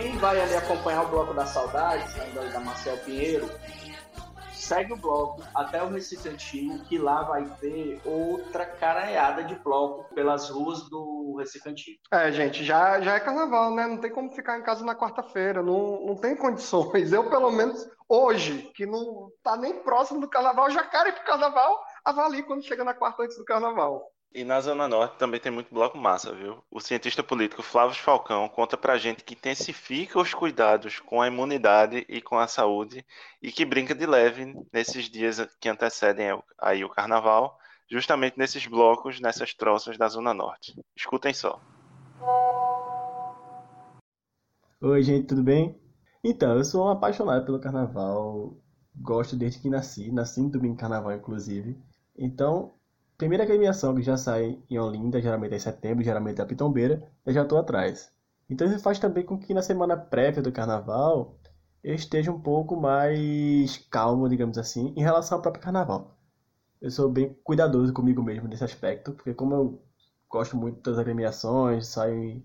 Quem 0.00 0.16
vai 0.16 0.40
ali 0.40 0.54
acompanhar 0.54 1.02
o 1.02 1.08
Bloco 1.08 1.34
da 1.34 1.44
Saudade, 1.44 2.08
saindo 2.12 2.52
da 2.52 2.60
Marcel 2.60 2.96
Pinheiro, 2.98 3.50
segue 4.52 4.92
o 4.92 4.96
bloco 4.96 5.42
até 5.52 5.82
o 5.82 5.88
Recife 5.88 6.28
Antigo, 6.28 6.78
que 6.84 6.96
lá 6.96 7.24
vai 7.24 7.44
ter 7.60 8.00
outra 8.04 8.64
caranhada 8.64 9.42
de 9.42 9.56
bloco 9.56 10.04
pelas 10.14 10.50
ruas 10.50 10.88
do 10.88 11.34
Recife 11.36 11.68
Antigo. 11.68 11.98
É, 12.12 12.30
gente, 12.30 12.64
já, 12.64 13.00
já 13.00 13.16
é 13.16 13.20
carnaval, 13.20 13.74
né? 13.74 13.88
Não 13.88 13.96
tem 13.96 14.12
como 14.12 14.30
ficar 14.30 14.56
em 14.56 14.62
casa 14.62 14.84
na 14.84 14.94
quarta-feira, 14.94 15.64
não, 15.64 16.06
não 16.06 16.14
tem 16.14 16.36
condições. 16.36 17.12
Eu, 17.12 17.28
pelo 17.28 17.50
menos, 17.50 17.84
hoje, 18.08 18.70
que 18.76 18.86
não 18.86 19.32
tá 19.42 19.56
nem 19.56 19.82
próximo 19.82 20.20
do 20.20 20.30
carnaval, 20.30 20.70
já 20.70 20.84
quero 20.84 21.08
ir 21.08 21.12
pro 21.12 21.24
carnaval, 21.24 21.76
avalie 22.04 22.44
quando 22.44 22.64
chega 22.64 22.84
na 22.84 22.94
quarta 22.94 23.24
antes 23.24 23.36
do 23.36 23.44
carnaval. 23.44 24.12
E 24.34 24.44
na 24.44 24.60
Zona 24.60 24.86
Norte 24.86 25.18
também 25.18 25.40
tem 25.40 25.50
muito 25.50 25.72
bloco 25.72 25.96
massa, 25.96 26.34
viu? 26.34 26.62
O 26.70 26.80
cientista 26.80 27.22
político 27.22 27.62
Flávio 27.62 27.96
Falcão 27.96 28.46
conta 28.48 28.76
pra 28.76 28.98
gente 28.98 29.24
que 29.24 29.34
intensifica 29.34 30.20
os 30.20 30.34
cuidados 30.34 31.00
com 31.00 31.22
a 31.22 31.26
imunidade 31.26 32.04
e 32.08 32.20
com 32.20 32.38
a 32.38 32.46
saúde 32.46 33.04
e 33.42 33.50
que 33.50 33.64
brinca 33.64 33.94
de 33.94 34.04
leve 34.04 34.54
nesses 34.70 35.08
dias 35.08 35.40
que 35.58 35.68
antecedem 35.68 36.40
aí 36.60 36.84
o 36.84 36.90
carnaval, 36.90 37.58
justamente 37.90 38.38
nesses 38.38 38.66
blocos, 38.66 39.18
nessas 39.18 39.54
troças 39.54 39.96
da 39.96 40.08
Zona 40.08 40.34
Norte. 40.34 40.78
Escutem 40.94 41.32
só. 41.32 41.58
Oi, 44.80 45.02
gente, 45.02 45.26
tudo 45.26 45.42
bem? 45.42 45.80
Então, 46.22 46.56
eu 46.56 46.64
sou 46.64 46.86
um 46.86 46.90
apaixonado 46.90 47.46
pelo 47.46 47.60
carnaval, 47.60 48.56
gosto 48.94 49.34
desde 49.34 49.60
que 49.60 49.70
nasci, 49.70 50.12
nasci 50.12 50.42
no 50.42 50.50
domingo 50.50 50.76
carnaval, 50.76 51.12
inclusive. 51.12 51.82
Então, 52.16 52.77
primeira 53.18 53.42
agremiação 53.42 53.94
que 53.96 54.02
já 54.02 54.16
sai 54.16 54.58
em 54.70 54.78
Olinda, 54.78 55.20
geralmente 55.20 55.52
é 55.52 55.56
em 55.56 55.60
setembro, 55.60 56.04
geralmente 56.04 56.40
é 56.40 56.44
a 56.44 56.46
Pitombeira, 56.46 57.02
eu 57.26 57.32
já 57.32 57.42
estou 57.42 57.58
atrás. 57.58 58.12
Então 58.48 58.66
isso 58.66 58.78
faz 58.78 58.98
também 58.98 59.24
com 59.24 59.36
que 59.38 59.52
na 59.52 59.60
semana 59.60 59.96
prévia 59.96 60.40
do 60.40 60.52
carnaval 60.52 61.36
eu 61.82 61.94
esteja 61.94 62.30
um 62.30 62.40
pouco 62.40 62.80
mais 62.80 63.76
calmo, 63.90 64.28
digamos 64.28 64.56
assim, 64.56 64.94
em 64.96 65.02
relação 65.02 65.36
ao 65.36 65.42
próprio 65.42 65.62
carnaval. 65.62 66.16
Eu 66.80 66.90
sou 66.90 67.10
bem 67.10 67.36
cuidadoso 67.42 67.92
comigo 67.92 68.22
mesmo 68.22 68.48
nesse 68.48 68.64
aspecto, 68.64 69.12
porque 69.12 69.34
como 69.34 69.54
eu 69.54 69.82
gosto 70.30 70.56
muito 70.56 70.80
das 70.88 70.98
agremiações, 70.98 71.88
saio 71.88 72.14
em 72.22 72.44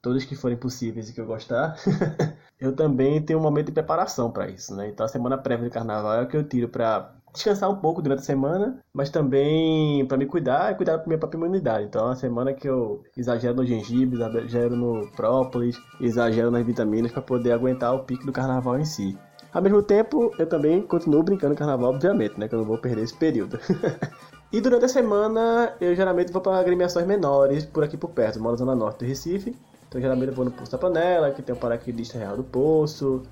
todas 0.00 0.24
que 0.24 0.36
forem 0.36 0.56
possíveis 0.56 1.08
e 1.08 1.12
que 1.12 1.20
eu 1.20 1.26
gostar, 1.26 1.76
eu 2.60 2.74
também 2.76 3.20
tenho 3.24 3.40
um 3.40 3.42
momento 3.42 3.66
de 3.66 3.72
preparação 3.72 4.30
para 4.30 4.48
isso, 4.48 4.74
né? 4.76 4.88
Então 4.88 5.04
a 5.04 5.08
semana 5.08 5.36
prévia 5.36 5.68
do 5.68 5.72
carnaval 5.72 6.14
é 6.14 6.22
o 6.22 6.28
que 6.28 6.36
eu 6.36 6.48
tiro 6.48 6.68
para 6.68 7.12
descansar 7.36 7.70
um 7.70 7.76
pouco 7.76 8.02
durante 8.02 8.20
a 8.20 8.24
semana, 8.24 8.78
mas 8.92 9.10
também 9.10 10.04
para 10.06 10.16
me 10.16 10.26
cuidar 10.26 10.72
e 10.72 10.74
cuidar 10.74 10.96
da 10.96 11.06
minha 11.06 11.18
própria 11.18 11.38
imunidade. 11.38 11.84
Então, 11.84 12.02
é 12.02 12.04
uma 12.06 12.16
semana 12.16 12.52
que 12.52 12.68
eu 12.68 13.02
exagero 13.16 13.54
no 13.54 13.64
gengibre, 13.64 14.16
exagero 14.16 14.76
no 14.76 15.06
própolis, 15.12 15.78
exagero 16.00 16.50
nas 16.50 16.64
vitaminas 16.64 17.12
para 17.12 17.22
poder 17.22 17.52
aguentar 17.52 17.94
o 17.94 18.04
pico 18.04 18.26
do 18.26 18.32
carnaval 18.32 18.78
em 18.78 18.84
si. 18.84 19.16
Ao 19.52 19.62
mesmo 19.62 19.82
tempo, 19.82 20.32
eu 20.38 20.46
também 20.46 20.82
continuo 20.82 21.22
brincando 21.22 21.54
carnaval, 21.54 21.90
obviamente, 21.90 22.38
né? 22.38 22.48
Que 22.48 22.54
eu 22.54 22.58
não 22.58 22.66
vou 22.66 22.76
perder 22.76 23.04
esse 23.04 23.14
período. 23.14 23.58
e 24.52 24.60
durante 24.60 24.84
a 24.84 24.88
semana, 24.88 25.72
eu 25.80 25.94
geralmente 25.94 26.30
vou 26.30 26.42
para 26.42 26.58
agremiações 26.58 27.06
menores, 27.06 27.64
por 27.64 27.82
aqui 27.82 27.96
por 27.96 28.10
perto. 28.10 28.36
Eu 28.36 28.42
moro 28.42 28.52
na 28.52 28.58
zona 28.58 28.74
norte 28.74 28.98
do 28.98 29.08
Recife. 29.08 29.56
Então, 29.88 29.98
geralmente 29.98 30.28
eu 30.28 30.34
vou 30.34 30.44
no 30.44 30.50
Poço 30.50 30.72
da 30.72 30.78
Panela, 30.78 31.30
que 31.30 31.40
tem 31.40 31.54
o 31.54 31.58
paraquedista 31.58 32.18
Real 32.18 32.36
do 32.36 32.44
Poço, 32.44 33.22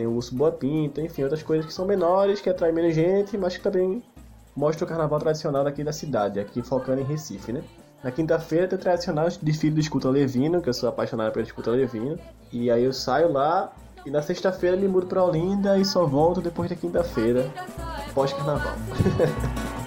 tem 0.00 0.06
o 0.06 0.12
Urso 0.12 0.34
Boa 0.34 0.50
Pinta, 0.50 1.02
enfim, 1.02 1.24
outras 1.24 1.42
coisas 1.42 1.66
que 1.66 1.74
são 1.74 1.84
menores, 1.84 2.40
que 2.40 2.48
atraem 2.48 2.72
menos 2.74 2.94
gente, 2.94 3.36
mas 3.36 3.54
que 3.54 3.62
também 3.62 4.02
mostram 4.56 4.86
o 4.86 4.88
carnaval 4.88 5.18
tradicional 5.18 5.62
daqui 5.62 5.84
da 5.84 5.92
cidade, 5.92 6.40
aqui 6.40 6.62
focando 6.62 7.02
em 7.02 7.04
Recife, 7.04 7.52
né? 7.52 7.62
Na 8.02 8.10
quinta-feira 8.10 8.66
tem 8.66 8.78
o 8.78 8.80
tradicional 8.80 9.28
desfile 9.42 9.74
do 9.74 9.80
Escuta 9.80 10.08
Levino, 10.08 10.62
que 10.62 10.70
eu 10.70 10.72
sou 10.72 10.88
apaixonado 10.88 11.32
pelo 11.32 11.44
Escuta 11.44 11.70
Levino. 11.72 12.18
E 12.50 12.70
aí 12.70 12.82
eu 12.82 12.94
saio 12.94 13.30
lá 13.30 13.74
e 14.06 14.10
na 14.10 14.22
sexta-feira 14.22 14.74
me 14.74 14.88
mudo 14.88 15.04
pra 15.06 15.22
Olinda 15.22 15.76
e 15.76 15.84
só 15.84 16.06
volto 16.06 16.40
depois 16.40 16.70
da 16.70 16.76
quinta-feira, 16.76 17.52
pós-carnaval. 18.14 18.72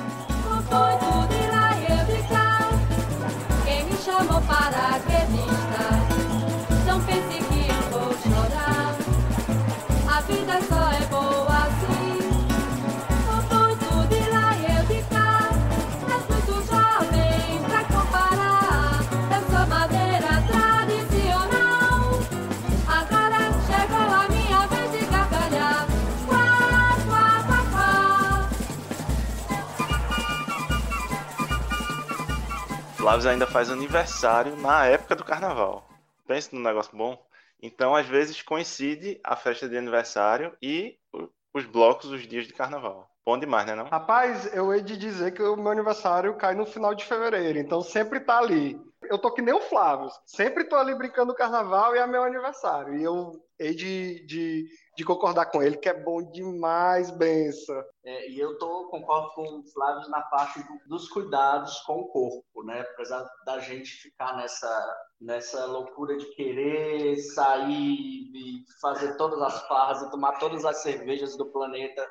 Flávio 33.13 33.29
ainda 33.29 33.45
faz 33.45 33.69
aniversário 33.69 34.55
na 34.55 34.87
época 34.87 35.15
do 35.15 35.23
carnaval. 35.23 35.87
Pensa 36.25 36.49
num 36.51 36.63
negócio 36.63 36.97
bom. 36.97 37.15
Então, 37.61 37.95
às 37.95 38.07
vezes, 38.07 38.41
coincide 38.41 39.21
a 39.23 39.35
festa 39.35 39.69
de 39.69 39.77
aniversário 39.77 40.57
e 40.59 40.97
os 41.53 41.63
blocos, 41.63 42.09
os 42.09 42.27
dias 42.27 42.47
de 42.47 42.53
carnaval. 42.53 43.07
Bom 43.23 43.37
demais, 43.37 43.67
né 43.67 43.75
não? 43.75 43.85
Rapaz, 43.85 44.51
eu 44.51 44.73
hei 44.73 44.81
de 44.81 44.97
dizer 44.97 45.31
que 45.31 45.43
o 45.43 45.55
meu 45.55 45.71
aniversário 45.71 46.35
cai 46.37 46.55
no 46.55 46.65
final 46.65 46.95
de 46.95 47.05
fevereiro, 47.05 47.59
então 47.59 47.83
sempre 47.83 48.19
tá 48.19 48.39
ali. 48.39 48.81
Eu 49.03 49.19
tô 49.19 49.31
que 49.31 49.43
nem 49.43 49.53
o 49.53 49.61
Flávio, 49.61 50.09
sempre 50.25 50.63
tô 50.63 50.75
ali 50.75 50.95
brincando 50.95 51.35
carnaval 51.35 51.95
e 51.95 51.99
é 51.99 52.07
meu 52.07 52.23
aniversário. 52.23 52.97
E 52.97 53.03
eu 53.03 53.39
hei 53.59 53.75
de, 53.75 54.25
de 54.25 54.65
de 54.95 55.03
concordar 55.03 55.47
com 55.47 55.61
ele, 55.61 55.77
que 55.77 55.89
é 55.89 55.93
bom 55.93 56.21
demais, 56.21 57.09
benção. 57.09 57.83
É, 58.03 58.29
e 58.29 58.39
eu 58.39 58.57
tô, 58.57 58.87
concordo 58.89 59.31
com 59.31 59.59
o 59.59 59.63
Flávio 59.71 60.09
na 60.09 60.21
parte 60.21 60.59
do, 60.59 60.79
dos 60.87 61.09
cuidados 61.09 61.79
com 61.81 62.01
o 62.01 62.07
corpo, 62.07 62.63
né? 62.63 62.81
Apesar 62.81 63.27
da 63.45 63.59
gente 63.59 63.89
ficar 63.89 64.37
nessa, 64.37 64.97
nessa 65.19 65.65
loucura 65.65 66.15
de 66.17 66.25
querer 66.35 67.17
sair 67.17 68.31
e 68.33 68.65
fazer 68.79 69.17
todas 69.17 69.41
as 69.41 69.67
farras 69.67 70.01
e 70.03 70.11
tomar 70.11 70.33
todas 70.33 70.63
as 70.63 70.77
cervejas 70.77 71.35
do 71.35 71.47
planeta, 71.47 72.07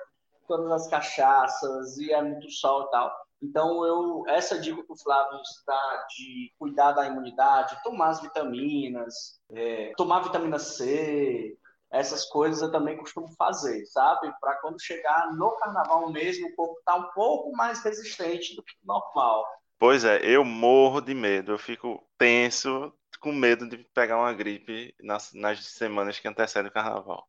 todas 0.49 0.71
as 0.73 0.89
cachaças, 0.89 1.97
e 1.99 2.12
é 2.12 2.21
muito 2.21 2.51
sol 2.51 2.87
e 2.87 2.91
tal. 2.91 3.23
Então, 3.43 3.85
eu, 3.85 4.25
essa 4.29 4.59
dica 4.59 4.83
que 4.85 4.93
o 4.93 4.97
Flávio 4.97 5.41
dá 5.67 6.07
de 6.17 6.53
cuidar 6.59 6.93
da 6.93 7.07
imunidade, 7.07 7.77
tomar 7.83 8.11
as 8.11 8.21
vitaminas, 8.21 9.41
é, 9.51 9.93
tomar 9.97 10.21
vitamina 10.21 10.61
C, 10.61 11.59
essas 11.92 12.25
coisas 12.25 12.62
eu 12.62 12.72
também 12.72 12.96
costumo 12.96 13.28
fazer, 13.37 13.84
sabe? 13.87 14.32
Para 14.40 14.54
quando 14.56 14.82
chegar 14.82 15.30
no 15.34 15.50
carnaval 15.52 16.11
mesmo, 16.11 16.49
o 16.49 16.54
corpo 16.54 16.80
tá 16.84 16.96
um 16.96 17.11
pouco 17.12 17.52
mais 17.52 17.84
resistente 17.84 18.56
do 18.56 18.62
que 18.62 18.75
normal. 18.82 19.44
Pois 19.78 20.04
é, 20.04 20.18
eu 20.25 20.44
morro 20.44 21.00
de 21.00 21.12
medo, 21.12 21.52
eu 21.52 21.58
fico 21.58 22.02
tenso, 22.16 22.92
com 23.20 23.32
medo 23.32 23.68
de 23.68 23.78
pegar 23.94 24.16
uma 24.16 24.32
gripe 24.32 24.94
nas, 25.00 25.32
nas 25.34 25.64
semanas 25.66 26.18
que 26.18 26.26
antecedem 26.26 26.70
o 26.70 26.72
carnaval. 26.75 27.26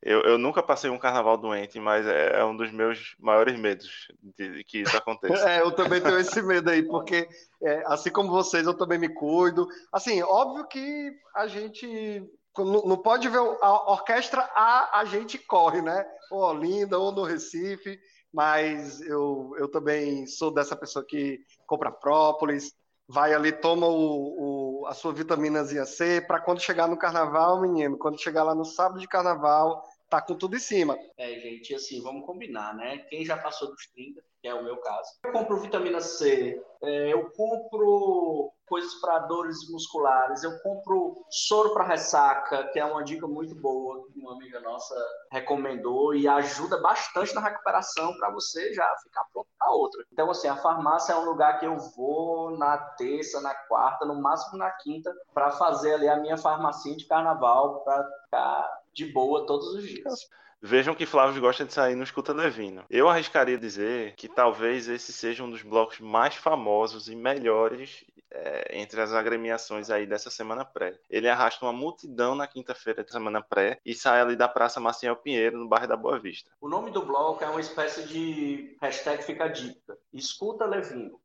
Eu, 0.00 0.20
eu, 0.22 0.38
nunca 0.38 0.62
passei 0.62 0.88
um 0.88 0.98
carnaval 0.98 1.36
doente, 1.36 1.80
mas 1.80 2.06
é, 2.06 2.38
é 2.38 2.44
um 2.44 2.56
dos 2.56 2.70
meus 2.70 3.16
maiores 3.18 3.58
medos 3.58 4.06
de, 4.38 4.58
de 4.58 4.64
que 4.64 4.82
isso 4.82 4.96
aconteça. 4.96 5.34
é, 5.50 5.60
eu 5.60 5.72
também 5.72 6.00
tenho 6.00 6.20
esse 6.20 6.40
medo 6.40 6.70
aí, 6.70 6.84
porque 6.84 7.28
é, 7.60 7.82
assim 7.86 8.10
como 8.10 8.30
vocês, 8.30 8.64
eu 8.64 8.74
também 8.74 8.96
me 8.96 9.08
cuido. 9.08 9.66
Assim, 9.92 10.22
óbvio 10.22 10.68
que 10.68 11.10
a 11.34 11.48
gente 11.48 12.30
não, 12.64 12.96
pode 12.96 13.28
ver 13.28 13.38
a 13.38 13.92
orquestra 13.92 14.42
A, 14.54 15.00
a 15.00 15.04
gente 15.04 15.38
corre, 15.38 15.82
né? 15.82 16.06
Ou 16.30 16.42
Olinda, 16.42 16.98
ou 16.98 17.12
no 17.12 17.22
Recife, 17.22 17.98
mas 18.32 19.00
eu, 19.00 19.54
eu 19.58 19.68
também 19.70 20.26
sou 20.26 20.50
dessa 20.50 20.76
pessoa 20.76 21.04
que 21.04 21.40
compra 21.66 21.90
própolis, 21.90 22.74
vai 23.08 23.32
ali, 23.32 23.52
toma 23.52 23.86
o, 23.86 24.82
o 24.82 24.86
a 24.86 24.94
sua 24.94 25.12
vitaminazinha 25.12 25.84
C, 25.84 26.20
para 26.20 26.40
quando 26.40 26.60
chegar 26.60 26.86
no 26.86 26.96
carnaval, 26.98 27.60
menino, 27.60 27.98
quando 27.98 28.20
chegar 28.20 28.42
lá 28.42 28.54
no 28.54 28.64
sábado 28.64 29.00
de 29.00 29.08
carnaval, 29.08 29.82
tá 30.08 30.20
com 30.20 30.34
tudo 30.34 30.56
em 30.56 30.60
cima. 30.60 30.98
É, 31.16 31.40
gente, 31.40 31.74
assim, 31.74 32.02
vamos 32.02 32.24
combinar, 32.24 32.74
né? 32.74 32.98
Quem 33.10 33.24
já 33.24 33.36
passou 33.36 33.68
dos 33.68 33.86
30, 33.94 34.22
que 34.40 34.48
é 34.48 34.54
o 34.54 34.64
meu 34.64 34.76
caso, 34.78 35.10
eu 35.24 35.32
compro 35.32 35.60
vitamina 35.60 36.00
C, 36.00 36.60
é, 36.82 37.12
eu 37.12 37.30
compro 37.30 38.52
coisas 38.68 38.94
para 38.96 39.20
dores 39.20 39.68
musculares, 39.70 40.42
eu 40.42 40.58
compro 40.60 41.24
soro 41.30 41.72
para 41.72 41.84
ressaca, 41.84 42.68
que 42.68 42.78
é 42.78 42.84
uma 42.84 43.02
dica 43.02 43.26
muito 43.26 43.54
boa 43.54 44.06
que 44.12 44.18
uma 44.18 44.34
amiga 44.34 44.60
nossa 44.60 44.94
recomendou 45.30 46.14
e 46.14 46.28
ajuda 46.28 46.80
bastante 46.80 47.34
na 47.34 47.40
recuperação 47.40 48.16
para 48.18 48.30
você 48.30 48.72
já 48.74 48.86
ficar 49.02 49.24
pronto 49.32 49.48
para 49.58 49.70
outra. 49.70 50.04
Então, 50.12 50.30
assim, 50.30 50.48
a 50.48 50.56
farmácia 50.56 51.12
é 51.12 51.16
um 51.16 51.24
lugar 51.24 51.58
que 51.58 51.66
eu 51.66 51.76
vou 51.96 52.56
na 52.56 52.76
terça, 52.76 53.40
na 53.40 53.54
quarta, 53.54 54.04
no 54.04 54.20
máximo 54.20 54.58
na 54.58 54.70
quinta, 54.70 55.14
para 55.32 55.50
fazer 55.52 55.94
ali 55.94 56.08
a 56.08 56.16
minha 56.16 56.36
farmacinha 56.36 56.96
de 56.96 57.06
carnaval, 57.06 57.80
para 57.84 58.04
ficar 58.24 58.78
de 58.92 59.06
boa 59.12 59.46
todos 59.46 59.74
os 59.74 59.82
dias. 59.82 60.28
Vejam 60.60 60.94
que 60.94 61.06
Flávio 61.06 61.40
gosta 61.40 61.64
de 61.64 61.72
sair 61.72 61.94
no 61.94 62.02
Escuta 62.02 62.32
Levino. 62.32 62.84
Eu 62.90 63.08
arriscaria 63.08 63.56
dizer 63.56 64.14
que 64.16 64.28
talvez 64.28 64.88
esse 64.88 65.12
seja 65.12 65.44
um 65.44 65.50
dos 65.50 65.62
blocos 65.62 66.00
mais 66.00 66.34
famosos 66.34 67.08
e 67.08 67.14
melhores 67.14 68.04
é, 68.30 68.78
entre 68.78 69.00
as 69.00 69.12
agremiações 69.12 69.90
aí 69.90 70.06
dessa 70.06 70.30
semana 70.30 70.64
pré. 70.64 70.98
Ele 71.08 71.28
arrasta 71.28 71.64
uma 71.64 71.72
multidão 71.72 72.34
na 72.34 72.46
quinta-feira 72.46 73.02
da 73.02 73.10
semana 73.10 73.42
pré 73.42 73.80
e 73.84 73.94
sai 73.94 74.20
ali 74.20 74.36
da 74.36 74.48
Praça 74.48 74.80
Maciel 74.80 75.16
Pinheiro, 75.16 75.58
no 75.58 75.68
bairro 75.68 75.88
da 75.88 75.96
Boa 75.96 76.18
Vista. 76.18 76.50
O 76.60 76.68
nome 76.68 76.90
do 76.90 77.04
bloco 77.04 77.42
é 77.42 77.48
uma 77.48 77.60
espécie 77.60 78.06
de 78.06 78.76
hashtag 78.80 79.22
fica 79.22 79.48
dica. 79.48 79.96
Escuta 80.12 80.64
Levino. 80.64 81.20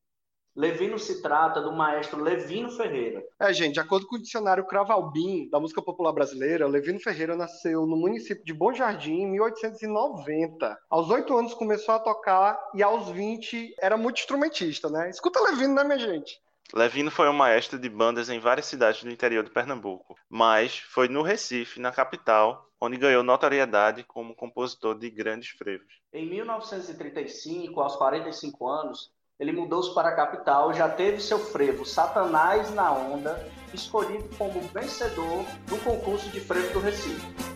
Levino 0.55 0.99
se 0.99 1.19
trata 1.19 1.59
do 1.59 1.71
maestro 1.71 2.21
Levino 2.21 2.69
Ferreira. 2.69 3.23
É, 3.39 3.51
gente, 3.51 3.73
de 3.73 3.79
acordo 3.79 4.05
com 4.05 4.17
o 4.17 4.21
dicionário 4.21 4.65
Cravalbim 4.67 5.49
da 5.49 5.59
música 5.59 5.81
popular 5.81 6.13
brasileira, 6.13 6.67
Levino 6.67 6.99
Ferreira 6.99 7.35
nasceu 7.35 7.87
no 7.87 7.97
município 7.97 8.45
de 8.45 8.53
Bom 8.53 8.71
Jardim 8.71 9.21
em 9.21 9.31
1890. 9.31 10.77
Aos 10.91 11.09
oito 11.09 11.35
anos 11.35 11.55
começou 11.55 11.95
a 11.95 11.99
tocar 11.99 12.59
e 12.75 12.83
aos 12.83 13.09
20 13.09 13.73
era 13.79 13.97
muito 13.97 14.19
instrumentista, 14.19 14.89
né? 14.89 15.09
Escuta 15.09 15.41
Levino, 15.41 15.73
né, 15.73 15.83
minha 15.83 15.97
gente? 15.97 16.39
Levino 16.73 17.11
foi 17.11 17.29
um 17.29 17.33
maestro 17.33 17.77
de 17.77 17.89
bandas 17.89 18.29
em 18.29 18.39
várias 18.39 18.65
cidades 18.65 19.03
do 19.03 19.11
interior 19.11 19.43
de 19.43 19.51
Pernambuco, 19.51 20.15
mas 20.29 20.77
foi 20.77 21.07
no 21.07 21.21
Recife, 21.21 21.79
na 21.79 21.91
capital, 21.91 22.67
onde 22.79 22.97
ganhou 22.97 23.23
notoriedade 23.23 24.03
como 24.03 24.35
compositor 24.35 24.97
de 24.97 25.09
grandes 25.09 25.49
frevos. 25.49 26.01
Em 26.11 26.27
1935, 26.27 27.79
aos 27.79 27.95
45 27.95 28.67
anos, 28.67 29.11
ele 29.39 29.51
mudou-se 29.51 29.93
para 29.93 30.09
a 30.09 30.15
capital, 30.15 30.73
já 30.73 30.87
teve 30.89 31.19
seu 31.19 31.39
frevo 31.39 31.85
Satanás 31.85 32.73
na 32.73 32.91
Onda, 32.91 33.51
escolhido 33.73 34.29
como 34.37 34.61
vencedor 34.61 35.43
do 35.67 35.77
concurso 35.83 36.29
de 36.29 36.39
frevo 36.39 36.73
do 36.73 36.79
Recife. 36.79 37.52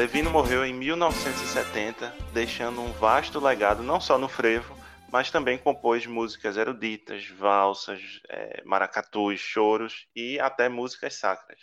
Levino 0.00 0.30
morreu 0.30 0.64
em 0.64 0.72
1970, 0.72 2.10
deixando 2.32 2.80
um 2.80 2.90
vasto 2.90 3.38
legado 3.38 3.82
não 3.82 4.00
só 4.00 4.16
no 4.16 4.30
frevo, 4.30 4.74
mas 5.12 5.30
também 5.30 5.58
compôs 5.58 6.06
músicas 6.06 6.56
eruditas, 6.56 7.28
valsas, 7.28 8.00
é, 8.30 8.62
maracatus, 8.64 9.38
choros 9.40 10.08
e 10.16 10.40
até 10.40 10.70
músicas 10.70 11.16
sacras. 11.16 11.60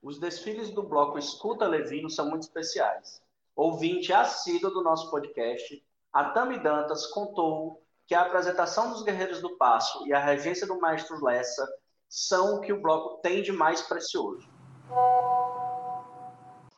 Os 0.00 0.20
desfiles 0.20 0.70
do 0.70 0.84
bloco 0.84 1.18
Escuta 1.18 1.66
Levino 1.66 2.08
são 2.08 2.30
muito 2.30 2.42
especiais. 2.42 3.20
Ouvinte 3.56 4.12
assíduo 4.12 4.70
do 4.70 4.84
nosso 4.84 5.10
podcast, 5.10 5.84
a 6.12 6.26
Tami 6.26 6.60
Dantas 6.60 7.08
contou 7.08 7.82
que 8.06 8.14
a 8.14 8.22
apresentação 8.22 8.90
dos 8.90 9.02
Guerreiros 9.02 9.42
do 9.42 9.56
Passo 9.56 10.06
e 10.06 10.12
a 10.12 10.24
regência 10.24 10.64
do 10.64 10.78
Maestro 10.78 11.20
Lessa 11.24 11.68
são 12.08 12.54
o 12.54 12.60
que 12.60 12.72
o 12.72 12.80
bloco 12.80 13.20
tem 13.20 13.42
de 13.42 13.50
mais 13.50 13.82
precioso 13.82 14.48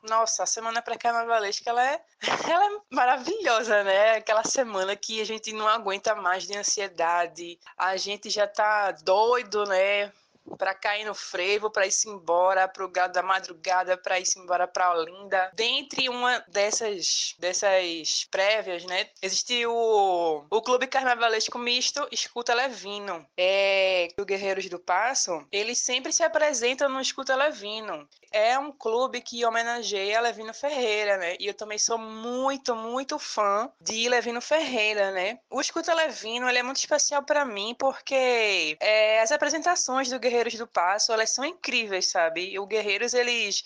nossa, 0.03 0.43
a 0.43 0.47
semana 0.47 0.83
pré-carnavalesca 0.83 1.71
ela 1.71 1.85
é, 1.85 2.03
ela 2.51 2.67
é 2.67 2.81
maravilhosa, 2.91 3.83
né? 3.85 4.17
Aquela 4.17 4.45
semana 4.45 4.97
que 4.97 5.21
a 5.21 5.25
gente 5.25 5.53
não 5.53 5.69
aguenta 5.69 6.15
mais 6.15 6.45
de 6.45 6.57
ansiedade, 6.57 7.59
a 7.77 7.97
gente 7.97 8.29
já 8.29 8.47
tá 8.47 8.91
doido, 8.91 9.65
né? 9.65 10.13
Para 10.59 10.75
cair 10.75 11.05
no 11.05 11.15
frevo, 11.15 11.71
para 11.71 11.87
ir-se 11.87 12.09
embora 12.09 12.69
pro 12.69 12.89
gado 12.89 13.15
da 13.15 13.23
madrugada, 13.23 13.97
para 13.97 14.19
ir-se 14.19 14.39
embora 14.39 14.67
para 14.67 14.93
Olinda. 14.93 15.51
Dentre 15.55 16.09
uma 16.09 16.45
dessas 16.49 17.35
dessas 17.39 18.27
prévias, 18.31 18.85
né, 18.85 19.09
existe 19.21 19.65
o, 19.67 20.45
o 20.51 20.63
Clube 20.63 20.87
Carnavalesco 20.87 21.59
Misto 21.59 22.07
Escuta 22.11 22.55
Levino. 22.55 23.27
É, 23.37 24.09
o 24.19 24.25
Guerreiros 24.25 24.69
do 24.69 24.79
Passo, 24.79 25.47
eles 25.51 25.79
sempre 25.79 26.13
se 26.13 26.23
apresentam 26.23 26.89
no 26.89 27.01
Escuta 27.01 27.37
Levino. 27.37 28.09
É 28.31 28.59
um 28.59 28.73
clube 28.73 29.21
que 29.21 29.45
homenageia 29.45 30.21
Levino 30.21 30.55
Ferreira, 30.55 31.19
né? 31.19 31.37
E 31.39 31.47
eu 31.47 31.55
também 31.55 31.79
sou 31.79 31.99
muito, 31.99 32.75
muito 32.75 33.19
fã 33.19 33.71
de 33.81 34.09
Levino 34.09 34.41
Ferreira, 34.41 35.11
né? 35.11 35.39
O 35.51 35.61
Escuta 35.61 35.95
Levino, 35.95 36.49
ele 36.49 36.59
é 36.59 36.63
muito 36.63 36.79
especial 36.79 37.23
para 37.23 37.45
mim 37.45 37.77
porque 37.79 38.77
é, 38.81 39.21
as 39.21 39.31
apresentações 39.31 40.09
do 40.09 40.19
Guerreiros 40.19 40.32
Guerreiros 40.33 40.55
do 40.55 40.67
Passo, 40.67 41.13
elas 41.13 41.31
são 41.31 41.45
incríveis, 41.45 42.11
sabe? 42.11 42.51
E 42.51 42.59
o 42.59 42.67
Guerreiros, 42.67 43.13
eles 43.13 43.63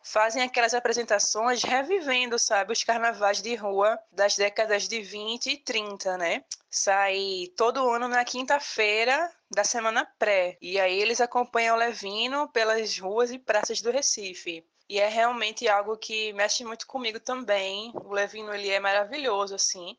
fazem 0.00 0.42
aquelas 0.42 0.74
apresentações 0.74 1.62
revivendo, 1.64 2.38
sabe, 2.38 2.72
os 2.72 2.84
carnavais 2.84 3.42
de 3.42 3.54
rua 3.56 3.98
das 4.12 4.36
décadas 4.36 4.86
de 4.86 5.00
20 5.02 5.46
e 5.46 5.56
30, 5.56 6.16
né? 6.16 6.44
Sai 6.70 7.48
todo 7.56 7.90
ano 7.90 8.06
na 8.06 8.24
quinta-feira 8.24 9.28
da 9.50 9.64
semana 9.64 10.06
pré. 10.18 10.56
E 10.60 10.78
aí 10.78 11.00
eles 11.00 11.20
acompanham 11.20 11.74
o 11.74 11.78
Levino 11.78 12.48
pelas 12.48 12.96
ruas 12.98 13.32
e 13.32 13.38
praças 13.38 13.80
do 13.80 13.90
Recife. 13.90 14.64
E 14.88 15.00
é 15.00 15.08
realmente 15.08 15.66
algo 15.66 15.96
que 15.96 16.32
mexe 16.34 16.64
muito 16.64 16.86
comigo 16.86 17.18
também. 17.18 17.90
O 17.94 18.12
Levino, 18.12 18.54
ele 18.54 18.68
é 18.68 18.78
maravilhoso, 18.78 19.54
assim. 19.54 19.96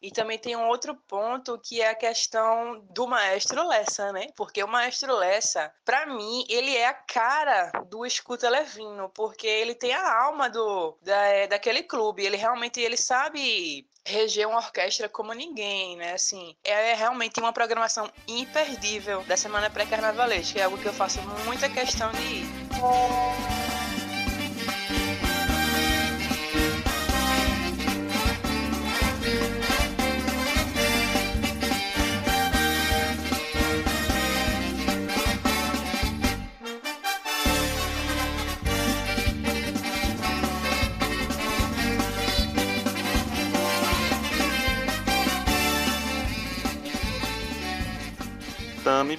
E 0.00 0.10
também 0.10 0.38
tem 0.38 0.56
um 0.56 0.68
outro 0.68 0.94
ponto 1.08 1.58
que 1.58 1.80
é 1.80 1.90
a 1.90 1.94
questão 1.94 2.84
do 2.90 3.06
maestro 3.06 3.66
Lessa, 3.66 4.12
né? 4.12 4.28
Porque 4.36 4.62
o 4.62 4.68
maestro 4.68 5.14
Lessa, 5.16 5.72
para 5.84 6.06
mim, 6.06 6.44
ele 6.48 6.76
é 6.76 6.86
a 6.86 6.94
cara 6.94 7.70
do 7.88 8.04
escuta 8.04 8.48
Levino, 8.48 9.10
porque 9.14 9.46
ele 9.46 9.74
tem 9.74 9.94
a 9.94 10.22
alma 10.22 10.48
do 10.48 10.96
da, 11.02 11.22
é, 11.22 11.46
daquele 11.46 11.82
clube. 11.82 12.24
Ele 12.24 12.36
realmente 12.36 12.80
ele 12.80 12.96
sabe 12.96 13.86
reger 14.04 14.48
uma 14.48 14.58
orquestra 14.58 15.08
como 15.08 15.32
ninguém, 15.32 15.96
né? 15.96 16.12
Assim, 16.12 16.54
é 16.62 16.94
realmente 16.94 17.40
uma 17.40 17.52
programação 17.52 18.10
imperdível 18.28 19.22
da 19.24 19.36
semana 19.36 19.68
pré-carnavalesca. 19.68 20.60
É 20.60 20.62
algo 20.62 20.78
que 20.78 20.86
eu 20.86 20.92
faço 20.92 21.20
muita 21.44 21.68
questão 21.68 22.10
de 22.12 22.22
ir. 22.22 23.65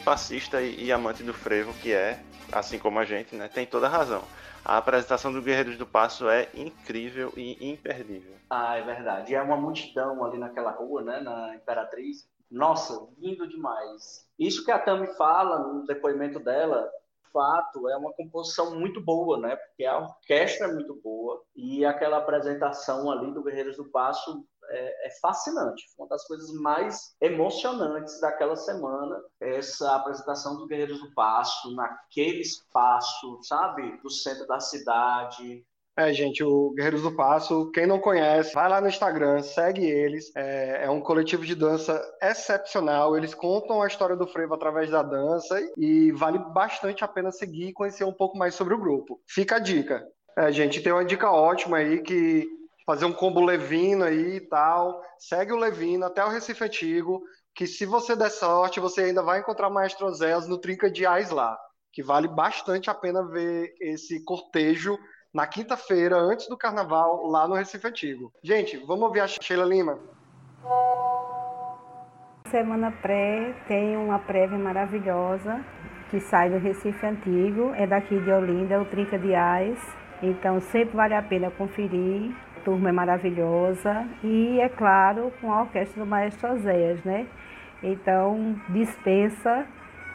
Passista 0.08 0.62
e, 0.62 0.90
amante 0.90 1.22
do 1.22 1.34
frevo, 1.34 1.74
que 1.82 1.92
é, 1.92 2.18
assim 2.54 2.80
como 2.80 2.98
a 2.98 3.04
gente, 3.04 3.36
né, 3.36 3.50
tem 3.50 3.66
toda 3.66 3.88
a 3.88 3.90
razão. 3.90 4.24
A 4.64 4.78
apresentação 4.78 5.34
do 5.34 5.42
Guerreiros 5.42 5.78
do 5.78 5.86
Passo 5.86 6.30
é 6.30 6.48
incrível 6.54 7.34
e 7.36 7.70
imperdível. 7.70 8.34
Ah, 8.50 8.78
é 8.78 8.84
verdade. 8.84 9.34
E 9.34 9.36
é 9.36 9.42
uma 9.42 9.58
multidão 9.58 10.24
ali 10.24 10.38
naquela 10.38 10.72
rua, 10.72 11.02
né, 11.02 11.20
na 11.20 11.54
Imperatriz. 11.56 12.26
Nossa, 12.50 13.06
lindo 13.18 13.46
demais. 13.50 14.26
Isso 14.40 14.64
que 14.64 14.72
a 14.72 14.80
Tami 14.80 15.08
fala 15.18 15.60
no 15.60 15.86
depoimento 15.86 16.40
dela, 16.40 16.90
fato, 17.34 17.90
é 17.90 17.98
uma 17.98 18.14
composição 18.14 18.80
muito 18.80 19.02
boa, 19.02 19.38
né? 19.38 19.58
Porque 19.58 19.84
a 19.84 19.98
orquestra 19.98 20.68
é 20.68 20.72
muito 20.72 20.96
boa 21.04 21.44
e 21.54 21.84
aquela 21.84 22.18
apresentação 22.18 23.12
ali 23.12 23.34
do 23.34 23.44
Guerreiros 23.44 23.76
do 23.76 23.84
Passo 23.84 24.46
é, 24.70 25.08
é, 25.08 25.10
fascinante. 25.22 25.84
Uma 25.98 26.08
das 26.08 26.26
coisas 26.26 26.52
mais 26.62 27.16
emocionantes 27.22 28.20
daquela 28.20 28.56
semana, 28.56 29.22
essa 29.40 29.96
apresentação 29.96 30.56
dos 30.56 30.68
Guerreiros 30.68 31.00
do 31.00 31.14
Passo, 31.14 31.74
naquele 31.76 32.42
espaço, 32.42 33.40
sabe? 33.44 33.98
Do 34.02 34.10
centro 34.10 34.46
da 34.48 34.60
cidade, 34.60 35.66
é, 36.00 36.14
gente, 36.14 36.44
o 36.44 36.70
Guerreiros 36.76 37.02
do 37.02 37.12
Passo, 37.12 37.72
quem 37.72 37.88
não 37.88 37.98
conhece, 37.98 38.54
vai 38.54 38.70
lá 38.70 38.80
no 38.80 38.88
Instagram, 38.88 39.42
segue 39.42 39.84
eles. 39.84 40.32
É, 40.36 40.84
é, 40.86 40.90
um 40.92 41.02
coletivo 41.02 41.44
de 41.44 41.56
dança 41.56 42.00
excepcional. 42.22 43.18
Eles 43.18 43.34
contam 43.34 43.82
a 43.82 43.88
história 43.88 44.16
do 44.16 44.28
frevo 44.28 44.54
através 44.54 44.92
da 44.92 45.02
dança 45.02 45.60
e 45.76 46.12
vale 46.12 46.38
bastante 46.54 47.04
a 47.04 47.08
pena 47.08 47.32
seguir 47.32 47.70
e 47.70 47.74
conhecer 47.74 48.04
um 48.04 48.14
pouco 48.14 48.38
mais 48.38 48.54
sobre 48.54 48.76
o 48.76 48.78
grupo. 48.78 49.20
Fica 49.28 49.56
a 49.56 49.60
dica. 49.60 50.08
É, 50.38 50.52
gente, 50.52 50.84
tem 50.84 50.94
uma 50.94 51.04
dica 51.04 51.32
ótima 51.32 51.78
aí 51.78 52.00
que 52.04 52.48
fazer 52.88 53.04
um 53.04 53.12
combo 53.12 53.44
Levino 53.44 54.06
aí 54.06 54.38
e 54.38 54.42
tal. 54.42 55.04
Segue 55.20 55.52
o 55.52 55.58
Levino 55.58 56.06
até 56.06 56.24
o 56.24 56.30
Recife 56.30 56.64
Antigo, 56.64 57.22
que 57.54 57.68
se 57.68 57.86
você 57.86 58.16
der 58.16 58.32
sorte, 58.32 58.80
você 58.80 59.02
ainda 59.02 59.22
vai 59.22 59.40
encontrar 59.40 59.70
Maestro 59.70 60.10
Zéus 60.14 60.48
no 60.48 60.58
Trinca 60.58 60.90
de 60.90 61.06
Ais 61.06 61.30
lá, 61.30 61.58
que 61.92 62.02
vale 62.02 62.30
bastante 62.30 62.90
a 62.90 62.94
pena 62.94 63.28
ver 63.28 63.74
esse 63.82 64.24
cortejo 64.24 64.98
na 65.34 65.46
quinta-feira, 65.46 66.16
antes 66.18 66.48
do 66.48 66.58
carnaval, 66.58 67.28
lá 67.28 67.46
no 67.46 67.56
Recife 67.56 67.86
Antigo. 67.86 68.32
Gente, 68.42 68.78
vamos 68.78 69.04
ouvir 69.04 69.20
a 69.20 69.28
Sheila 69.28 69.66
Lima. 69.66 70.00
Semana 72.50 72.92
pré 73.02 73.54
tem 73.68 73.98
uma 73.98 74.20
prévia 74.20 74.58
maravilhosa 74.58 75.60
que 76.10 76.22
sai 76.22 76.50
do 76.50 76.58
Recife 76.58 77.06
Antigo, 77.06 77.74
é 77.76 77.86
daqui 77.86 78.18
de 78.18 78.32
Olinda, 78.32 78.82
o 78.82 78.86
Trinca 78.86 79.20
de 79.20 79.36
Ais. 79.36 79.78
Então 80.24 80.62
sempre 80.62 80.96
vale 80.96 81.14
a 81.14 81.22
pena 81.22 81.52
conferir 81.52 82.34
turma 82.58 82.90
é 82.90 82.92
maravilhosa 82.92 84.06
e, 84.24 84.60
é 84.60 84.68
claro, 84.68 85.32
com 85.40 85.54
a 85.54 85.62
orquestra 85.62 86.04
do 86.04 86.10
Maestro 86.10 86.54
Oséias, 86.54 87.02
né? 87.04 87.26
Então, 87.82 88.56
dispensa 88.70 89.66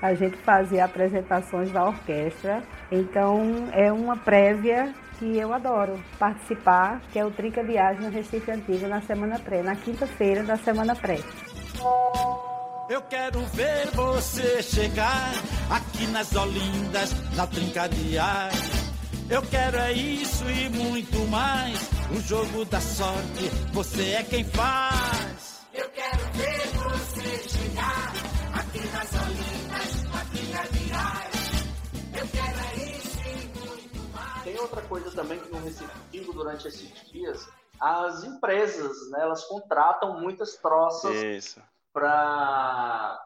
a 0.02 0.14
gente 0.14 0.36
fazer 0.38 0.80
apresentações 0.80 1.70
da 1.70 1.86
orquestra. 1.86 2.62
Então, 2.90 3.68
é 3.72 3.92
uma 3.92 4.16
prévia 4.16 4.92
que 5.18 5.38
eu 5.38 5.54
adoro 5.54 5.98
participar, 6.18 7.00
que 7.12 7.18
é 7.18 7.24
o 7.24 7.30
Trinca 7.30 7.62
Viagem 7.62 8.02
no 8.02 8.10
Recife 8.10 8.50
Antigo 8.50 8.88
na 8.88 9.00
semana 9.00 9.38
pré, 9.38 9.62
na 9.62 9.76
quinta-feira 9.76 10.42
da 10.42 10.56
semana 10.56 10.96
pré. 10.96 11.18
Eu 12.90 13.00
quero 13.02 13.38
ver 13.54 13.86
você 13.92 14.60
chegar 14.62 15.30
aqui 15.70 16.06
nas 16.08 16.34
Olindas, 16.34 17.14
na 17.36 17.46
Trinca 17.46 17.82
Ar. 17.82 18.81
Eu 19.32 19.40
quero 19.40 19.78
é 19.78 19.92
isso 19.92 20.44
e 20.44 20.68
muito 20.68 21.16
mais. 21.30 21.78
O 22.14 22.20
jogo 22.20 22.66
da 22.66 22.82
sorte, 22.82 23.48
você 23.72 24.16
é 24.16 24.22
quem 24.22 24.44
faz. 24.44 25.66
Eu 25.72 25.88
quero 25.88 26.18
ver 26.34 26.66
você 26.76 27.48
chegar 27.48 28.12
aqui 28.52 28.86
nas 28.88 29.10
Olindas, 29.14 30.04
na 30.04 30.24
Trinca 30.26 30.68
de 30.68 30.92
Ar. 30.92 31.30
Eu 32.20 32.28
quero 32.28 32.60
é 32.60 32.74
isso 32.90 33.20
e 33.20 33.58
muito 33.58 34.12
mais. 34.14 34.44
Tem 34.44 34.60
outra 34.60 34.82
coisa 34.82 35.10
também 35.12 35.40
que 35.40 35.50
no 35.50 35.62
Recife 35.62 35.98
Antigo, 36.08 36.34
durante 36.34 36.68
esses 36.68 37.10
dias, 37.10 37.48
as 37.80 38.24
empresas, 38.24 39.10
né, 39.12 39.22
elas 39.22 39.44
contratam 39.46 40.20
muitas 40.20 40.56
troças 40.56 41.16
Isso. 41.16 41.62
para 41.90 43.18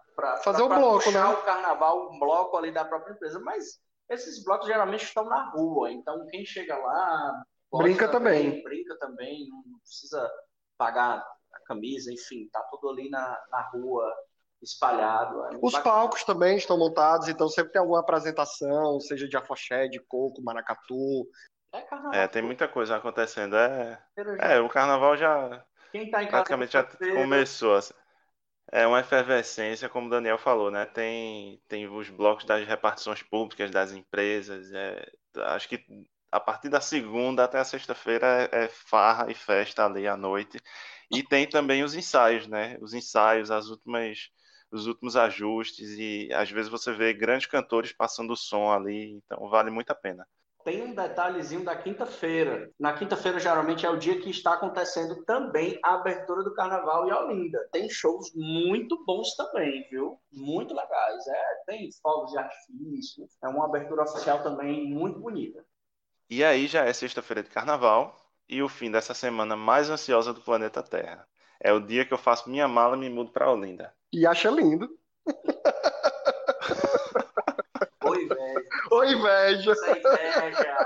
Fazer 0.45 0.63
o 0.63 0.69
bloco, 0.69 1.03
puxar 1.03 1.31
né? 1.31 1.35
o 1.35 1.43
carnaval, 1.43 2.13
um 2.13 2.19
bloco 2.21 2.57
ali 2.57 2.71
da 2.71 2.85
própria 2.85 3.13
empresa. 3.13 3.41
Mas 3.41 3.85
esses 4.11 4.45
blocos 4.45 4.67
geralmente 4.67 5.05
estão 5.05 5.25
na 5.25 5.51
rua, 5.51 5.91
então 5.91 6.27
quem 6.27 6.45
chega 6.45 6.77
lá 6.77 7.43
Brinca 7.73 8.09
também. 8.09 8.63
brinca 8.63 8.97
também, 8.99 9.49
não 9.49 9.79
precisa 9.81 10.31
pagar 10.79 11.19
a 11.53 11.61
camisa, 11.67 12.13
enfim, 12.13 12.49
tá 12.53 12.61
tudo 12.71 12.91
ali 12.91 13.11
na, 13.11 13.39
na 13.51 13.69
rua 13.71 14.11
espalhado. 14.63 15.45
é 15.47 15.59
Os 15.63 15.73
bacana. 15.73 15.83
palcos 15.83 16.25
também 16.25 16.57
estão 16.57 16.79
montados, 16.79 17.29
então 17.29 17.49
sempre 17.49 17.73
tem 17.73 17.81
alguma 17.81 18.01
apresentação, 18.01 19.01
seja 19.01 19.29
de 19.29 19.37
afoxé, 19.37 19.89
de 19.89 20.01
coco, 20.01 20.43
maracatu. 20.43 21.27
É 21.73 21.83
carnaval. 21.83 22.15
É, 22.15 22.29
tem 22.29 22.43
muita 22.43 22.67
coisa 22.69 22.97
acontecendo. 22.97 23.57
É, 23.57 24.03
é 24.41 24.61
o 24.61 24.69
carnaval 24.69 25.17
já 25.17 25.65
Quem 25.93 26.11
tá 26.11 26.23
em 26.23 26.27
casa 26.27 26.45
praticamente 26.45 26.73
já 26.73 26.85
começou. 27.15 27.75
assim. 27.75 27.95
É 28.73 28.87
uma 28.87 29.01
efervescência, 29.01 29.89
como 29.89 30.09
o 30.09 30.11
Daniel 30.11 30.39
falou, 30.39 30.71
né? 30.71 30.85
Tem, 30.87 31.61
tem 31.69 31.89
os 31.89 32.11
blocos 32.11 32.45
das 32.45 32.67
repartições 32.67 33.23
públicas 33.23 33.71
das 33.71 33.93
empresas. 33.93 34.73
É, 34.73 35.13
acho 35.37 35.69
que 35.69 35.85
a 36.33 36.41
partir 36.41 36.69
da 36.69 36.81
segunda 36.81 37.45
até 37.45 37.59
a 37.59 37.65
sexta-feira 37.65 38.49
é, 38.53 38.65
é 38.65 38.69
farra 38.69 39.31
e 39.31 39.35
festa 39.35 39.85
ali 39.87 40.07
à 40.09 40.17
noite. 40.17 40.59
E 41.11 41.23
tem 41.23 41.49
também 41.49 41.85
os 41.85 41.95
ensaios, 41.95 42.47
né? 42.49 42.77
Os 42.81 42.93
ensaios, 42.93 43.51
as 43.51 43.69
últimas, 43.69 44.31
os 44.71 44.87
últimos 44.87 45.17
ajustes. 45.17 45.91
E 45.99 46.29
às 46.35 46.51
vezes 46.51 46.71
você 46.71 46.93
vê 46.93 47.13
grandes 47.15 47.47
cantores 47.47 47.93
passando 47.93 48.33
o 48.33 48.37
som 48.37 48.71
ali. 48.73 49.13
Então 49.25 49.49
vale 49.49 49.71
muito 49.71 49.91
a 49.93 49.95
pena. 49.95 50.27
Tem 50.67 50.83
um 50.83 50.93
detalhezinho 50.93 51.63
da 51.63 51.77
quinta-feira. 51.77 52.73
Na 52.77 52.93
quinta-feira, 52.93 53.39
geralmente, 53.39 53.87
é 53.87 53.89
o 53.89 53.97
dia 53.97 54.21
que 54.21 54.31
está 54.31 54.55
acontecendo 54.55 55.23
também 55.23 55.79
a 55.81 55.95
abertura 55.95 56.43
do 56.43 56.53
Carnaval 56.55 57.07
em 57.07 57.13
Olinda. 57.13 57.69
Tem 57.71 57.89
shows 57.89 58.33
muito 58.35 59.05
bons 59.05 59.37
também, 59.37 59.87
viu? 59.89 60.19
Muito 60.33 60.75
legais. 60.75 61.25
É, 61.29 61.55
tem 61.69 61.89
fogos 62.03 62.33
de 62.33 62.39
artifício. 62.39 63.29
É 63.45 63.47
uma 63.47 63.67
abertura 63.67 64.03
oficial 64.03 64.43
também 64.43 64.93
muito 64.93 65.21
bonita. 65.21 65.65
E 66.29 66.43
aí 66.43 66.67
já 66.67 66.85
é 66.85 66.93
sexta-feira 66.93 67.45
de 67.45 67.51
carnaval 67.51 68.17
e 68.49 68.61
o 68.61 68.69
fim 68.69 68.91
dessa 68.91 69.15
semana 69.15 69.55
mais 69.55 69.89
ansiosa 69.89 70.35
do 70.35 70.41
planeta 70.41 70.83
Terra. 70.83 71.29
É 71.61 71.73
o 71.73 71.79
dia 71.79 72.05
que 72.05 72.13
eu 72.13 72.19
faço 72.19 72.51
minha 72.51 72.67
mala 72.67 72.97
e 72.97 72.99
me 72.99 73.09
mudo 73.09 73.31
para 73.31 73.53
Olinda. 73.53 73.95
E 74.13 74.27
acha 74.27 74.51
lindo. 74.51 74.91
Oi, 78.05 78.29
Oi, 79.07 79.13
inveja. 79.13 79.73
Inveja. 79.73 80.77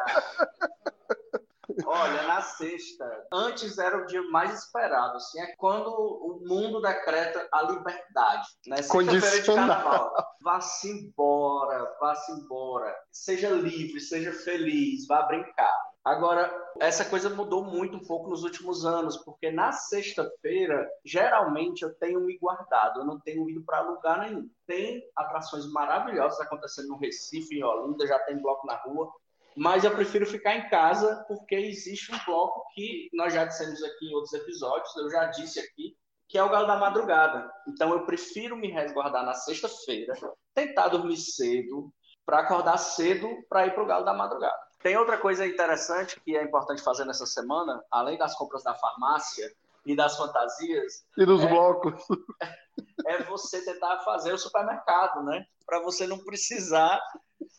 Olha, 1.87 2.23
na 2.25 2.43
sexta, 2.43 3.27
antes 3.33 3.79
era 3.79 3.97
o 3.97 4.07
dia 4.07 4.23
mais 4.31 4.65
esperado, 4.65 5.17
assim, 5.17 5.41
é 5.41 5.55
quando 5.57 5.89
o 5.89 6.43
mundo 6.47 6.81
decreta 6.81 7.49
a 7.53 7.63
liberdade, 7.63 8.49
né? 8.67 8.83
Sexta-feira 8.83 9.41
de 9.41 9.47
carnaval. 9.47 10.13
Vá-se 10.43 10.91
embora, 10.91 11.97
vá-se 12.01 12.33
embora. 12.33 12.95
Seja 13.11 13.49
livre, 13.51 14.01
seja 14.01 14.33
feliz, 14.33 15.07
vá 15.07 15.23
brincar. 15.23 15.80
Agora, 16.03 16.51
essa 16.81 17.05
coisa 17.05 17.29
mudou 17.29 17.63
muito 17.63 17.97
um 17.97 18.05
pouco 18.05 18.31
nos 18.31 18.43
últimos 18.43 18.87
anos, 18.87 19.19
porque 19.19 19.51
na 19.51 19.71
sexta-feira, 19.71 20.89
geralmente 21.05 21.83
eu 21.83 21.95
tenho 21.95 22.21
me 22.21 22.39
guardado, 22.39 23.01
eu 23.01 23.05
não 23.05 23.21
tenho 23.21 23.49
ido 23.51 23.63
para 23.63 23.81
lugar 23.81 24.19
nenhum. 24.19 24.49
Tem 24.67 25.03
atrações 25.15 25.71
maravilhosas 25.71 26.41
acontecendo 26.41 26.89
no 26.89 26.97
Recife, 26.97 27.55
em 27.55 27.63
Olinda, 27.63 28.07
já 28.07 28.19
tem 28.21 28.41
bloco 28.41 28.67
na 28.67 28.77
rua, 28.77 29.13
mas 29.55 29.85
eu 29.85 29.91
prefiro 29.91 30.25
ficar 30.25 30.57
em 30.57 30.71
casa 30.71 31.23
porque 31.29 31.55
existe 31.55 32.11
um 32.15 32.19
bloco 32.25 32.65
que 32.75 33.11
nós 33.13 33.35
já 33.35 33.45
dissemos 33.45 33.83
aqui 33.83 34.07
em 34.07 34.15
outros 34.15 34.33
episódios, 34.33 34.97
eu 34.97 35.11
já 35.11 35.27
disse 35.27 35.61
aqui, 35.61 35.95
que 36.27 36.39
é 36.39 36.43
o 36.43 36.49
Galo 36.49 36.67
da 36.67 36.79
Madrugada. 36.79 37.53
Então 37.69 37.93
eu 37.93 38.07
prefiro 38.07 38.57
me 38.57 38.71
resguardar 38.71 39.25
na 39.25 39.35
sexta-feira, 39.35 40.15
tentar 40.55 40.89
dormir 40.89 41.19
cedo, 41.19 41.93
para 42.25 42.39
acordar 42.39 42.79
cedo 42.79 43.29
para 43.49 43.67
ir 43.67 43.75
para 43.75 43.83
o 43.83 43.87
Galo 43.87 44.05
da 44.05 44.15
Madrugada. 44.15 44.70
Tem 44.83 44.97
outra 44.97 45.19
coisa 45.19 45.47
interessante 45.47 46.19
que 46.21 46.37
é 46.37 46.43
importante 46.43 46.83
fazer 46.83 47.05
nessa 47.05 47.27
semana, 47.27 47.85
além 47.91 48.17
das 48.17 48.35
compras 48.35 48.63
da 48.63 48.75
farmácia 48.75 49.53
e 49.85 49.95
das 49.95 50.17
fantasias, 50.17 51.05
E 51.17 51.27
dos 51.27 51.43
É. 51.43 51.49
blocos. 51.49 52.03
é 53.07 53.23
você 53.25 53.63
tentar 53.65 53.99
fazer 54.01 54.33
o 54.33 54.39
supermercado, 54.39 55.23
né? 55.23 55.45
Para 55.67 55.81
você 55.81 56.07
não 56.07 56.19
precisar 56.19 57.01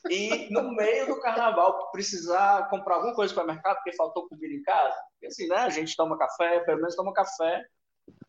ir 0.09 0.49
no 0.51 0.71
meio 0.75 1.07
do 1.07 1.19
carnaval, 1.19 1.91
precisar 1.91 2.69
comprar 2.69 2.95
alguma 2.95 3.13
coisa 3.15 3.33
no 3.33 3.39
supermercado 3.39 3.75
porque 3.77 3.95
faltou 3.95 4.27
comida 4.27 4.53
em 4.53 4.63
casa. 4.63 4.95
Porque 5.13 5.27
assim, 5.27 5.47
né? 5.47 5.57
A 5.57 5.69
gente 5.69 5.95
toma 5.95 6.17
café, 6.17 6.59
pelo 6.61 6.77
menos 6.77 6.95
toma 6.95 7.13
café. 7.13 7.63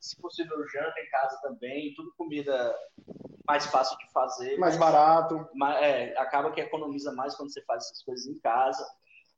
Se 0.01 0.21
possível, 0.21 0.57
janta 0.69 1.01
em 1.01 1.09
casa 1.11 1.39
também. 1.43 1.95
Tudo 1.95 2.13
comida 2.17 2.75
mais 3.47 3.67
fácil 3.67 3.97
de 3.99 4.11
fazer. 4.13 4.57
Mais 4.59 4.77
barato. 4.77 5.49
Mas, 5.55 5.83
é, 5.83 6.19
acaba 6.19 6.51
que 6.51 6.61
economiza 6.61 7.13
mais 7.13 7.35
quando 7.35 7.53
você 7.53 7.63
faz 7.63 7.85
essas 7.85 8.03
coisas 8.03 8.27
em 8.27 8.39
casa. 8.39 8.87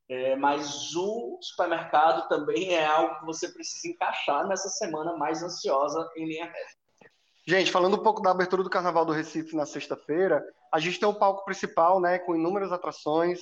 É, 0.08 0.36
mas 0.36 0.94
o 0.94 1.38
supermercado 1.40 2.28
também 2.28 2.74
é 2.74 2.84
algo 2.84 3.20
que 3.20 3.24
você 3.24 3.48
precisa 3.48 3.88
encaixar 3.88 4.46
nessa 4.46 4.68
semana 4.68 5.16
mais 5.16 5.42
ansiosa 5.42 6.10
em 6.16 6.26
linha 6.26 6.44
reta. 6.44 6.84
Gente, 7.46 7.70
falando 7.70 7.96
um 7.96 8.02
pouco 8.02 8.22
da 8.22 8.30
abertura 8.30 8.62
do 8.62 8.70
Carnaval 8.70 9.04
do 9.04 9.12
Recife 9.12 9.54
na 9.54 9.66
sexta-feira, 9.66 10.42
a 10.72 10.78
gente 10.78 10.98
tem 10.98 11.08
o 11.08 11.14
palco 11.14 11.44
principal, 11.44 12.00
né, 12.00 12.18
com 12.18 12.34
inúmeras 12.34 12.72
atrações. 12.72 13.40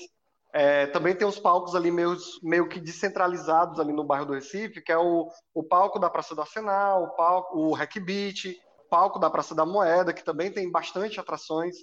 É, 0.53 0.87
também 0.89 1.15
tem 1.15 1.27
os 1.27 1.39
palcos 1.39 1.75
ali 1.75 1.91
meio, 1.91 2.17
meio 2.43 2.69
que 2.69 2.79
descentralizados 2.79 3.81
ali 3.81 3.93
no 3.93 4.05
bairro 4.05 4.27
do 4.27 4.35
Recife, 4.35 4.83
que 4.83 4.93
é 4.93 4.99
o, 4.99 5.29
o 5.55 5.63
palco 5.63 5.99
da 5.99 6.11
Praça 6.11 6.35
do 6.35 6.43
Arsenal, 6.43 7.05
o 7.05 7.11
palco, 7.17 7.59
o 7.59 7.73
Hack 7.73 7.99
Beat, 8.01 8.45
o 8.47 8.72
palco 8.93 9.19
da 9.19 9.31
Praça 9.31 9.55
da 9.55 9.65
Moeda, 9.65 10.13
que 10.13 10.23
também 10.23 10.53
tem 10.53 10.71
bastante 10.71 11.19
atrações. 11.19 11.77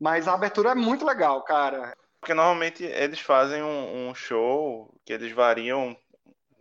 Mas 0.00 0.26
a 0.26 0.32
abertura 0.32 0.70
é 0.70 0.74
muito 0.74 1.04
legal, 1.04 1.42
cara. 1.42 1.94
Porque 2.18 2.32
normalmente 2.32 2.82
eles 2.82 3.20
fazem 3.20 3.62
um, 3.62 4.08
um 4.08 4.14
show 4.14 4.90
que 5.04 5.12
eles 5.12 5.30
variam 5.30 5.94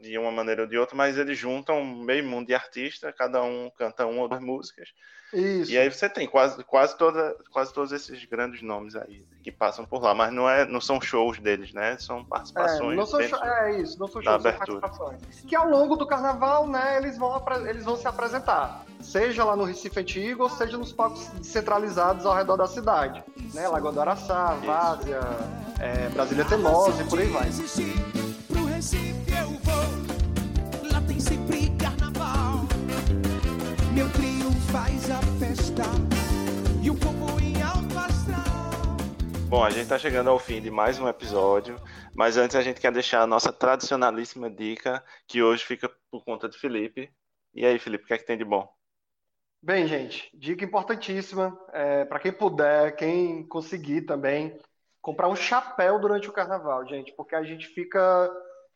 de 0.04 0.18
uma 0.18 0.32
maneira 0.32 0.64
ou 0.64 0.68
de 0.68 0.78
outra, 0.78 0.96
mas 0.96 1.18
eles 1.18 1.38
juntam 1.38 1.84
meio 1.86 2.24
mundo 2.26 2.48
de 2.48 2.54
artista, 2.54 3.12
cada 3.14 3.42
um 3.42 3.72
canta 3.78 4.06
uma 4.06 4.22
ou 4.24 4.28
duas 4.28 4.42
músicas. 4.42 4.90
Isso. 5.34 5.72
E 5.72 5.78
aí 5.80 5.90
você 5.92 6.08
tem 6.08 6.28
quase, 6.28 6.64
quase, 6.64 6.96
toda, 6.96 7.36
quase 7.52 7.74
todos 7.74 7.92
esses 7.92 8.24
grandes 8.26 8.62
nomes 8.62 8.96
aí 8.96 9.26
que 9.42 9.52
passam 9.52 9.84
por 9.84 10.00
lá, 10.04 10.14
mas 10.14 10.32
não, 10.32 10.48
é, 10.48 10.64
não 10.66 10.80
são 10.80 11.02
shows 11.02 11.40
deles, 11.40 11.74
né? 11.74 11.98
São 11.98 12.20
É, 12.20 12.24
participações. 12.26 12.96
não 12.96 13.06
são 13.06 13.24
show- 13.24 13.44
é 13.44 13.82
isso, 13.82 14.00
não 14.00 14.08
são 14.08 14.22
shows, 14.22 14.26
são 14.26 14.50
abertura. 14.52 14.82
participações. 14.82 15.22
Que 15.48 15.56
ao 15.56 15.68
longo 15.68 15.96
do 15.96 16.06
carnaval, 16.06 16.68
né, 16.68 16.98
eles 16.98 17.18
vão, 17.18 17.44
eles 17.68 17.84
vão 17.84 17.96
se 17.98 18.08
apresentar. 18.08 18.86
Seja 19.02 19.44
lá 19.44 19.56
no 19.56 19.64
Recife 19.64 20.00
Antigo, 20.00 20.44
ou 20.44 20.50
seja 20.52 20.78
nos 20.78 20.94
palcos 20.94 21.26
descentralizados 21.30 22.26
ao 22.28 22.36
redor 22.36 22.58
da 22.58 22.68
cidade. 22.68 23.24
Né, 23.56 23.68
Lagoa 23.68 23.92
do 23.92 24.02
Araçá, 24.02 24.54
Várzea, 24.64 25.20
é, 25.80 26.10
Brasília 26.10 26.46
Teimosa 26.46 27.02
e 27.02 27.08
por 27.10 27.20
aí 27.20 27.28
vai. 27.28 27.50
Pro 28.48 28.66
Recife 28.66 29.23
faz 34.74 35.08
a 35.12 35.22
festa 35.38 35.84
e 36.84 36.90
o 36.90 36.96
povo 36.96 37.40
em 37.40 37.62
alto 37.62 37.96
astral. 37.96 38.98
Bom, 39.48 39.64
a 39.64 39.70
gente 39.70 39.84
está 39.84 40.00
chegando 40.00 40.32
ao 40.32 40.40
fim 40.40 40.60
de 40.60 40.72
mais 40.72 40.98
um 40.98 41.08
episódio, 41.08 41.80
mas 42.16 42.38
antes 42.38 42.56
a 42.56 42.62
gente 42.64 42.82
quer 42.82 42.92
deixar 42.92 43.22
a 43.22 43.28
nossa 43.28 43.54
tradicionalíssima 43.54 44.50
dica, 44.50 45.04
que 45.28 45.44
hoje 45.44 45.64
fica 45.64 45.92
por 46.10 46.26
conta 46.26 46.50
de 46.50 46.58
Felipe. 46.58 47.12
E 47.54 47.64
aí, 47.64 47.78
Felipe, 47.78 48.06
o 48.06 48.08
que 48.08 48.16
é 48.16 48.18
que 48.18 48.26
tem 48.26 48.36
de 48.36 48.44
bom? 48.44 48.68
Bem, 49.62 49.86
gente, 49.86 50.28
dica 50.34 50.66
importantíssima, 50.66 51.56
é, 51.72 52.04
para 52.06 52.18
quem 52.18 52.32
puder, 52.32 52.96
quem 52.96 53.48
conseguir 53.48 54.02
também, 54.02 54.60
comprar 55.04 55.28
um 55.28 55.36
chapéu 55.36 56.00
durante 56.00 56.28
o 56.28 56.34
carnaval, 56.34 56.84
gente, 56.88 57.14
porque 57.14 57.36
a 57.36 57.44
gente 57.44 57.68
fica 57.68 58.28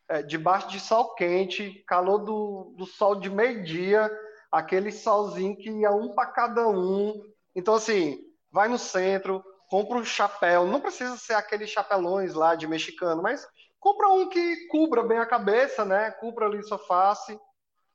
é, 0.08 0.22
debaixo 0.22 0.68
de 0.68 0.78
sol 0.78 1.16
quente, 1.16 1.82
calor 1.88 2.18
do, 2.18 2.72
do 2.76 2.86
sol 2.86 3.16
de 3.16 3.28
meio-dia, 3.28 4.08
aquele 4.50 4.90
solzinho 4.90 5.56
que 5.56 5.70
ia 5.70 5.90
um 5.90 6.14
para 6.14 6.26
cada 6.26 6.68
um. 6.68 7.14
Então, 7.54 7.74
assim, 7.74 8.18
vai 8.50 8.68
no 8.68 8.78
centro, 8.78 9.44
compra 9.68 9.98
um 9.98 10.04
chapéu, 10.04 10.66
não 10.66 10.80
precisa 10.80 11.16
ser 11.16 11.34
aqueles 11.34 11.70
chapelões 11.70 12.34
lá 12.34 12.54
de 12.54 12.66
mexicano, 12.66 13.22
mas 13.22 13.46
compra 13.78 14.08
um 14.08 14.28
que 14.28 14.66
cubra 14.68 15.02
bem 15.02 15.18
a 15.18 15.26
cabeça, 15.26 15.84
né? 15.84 16.10
Cubra 16.12 16.46
ali 16.46 16.62
sua 16.62 16.78
face, 16.78 17.38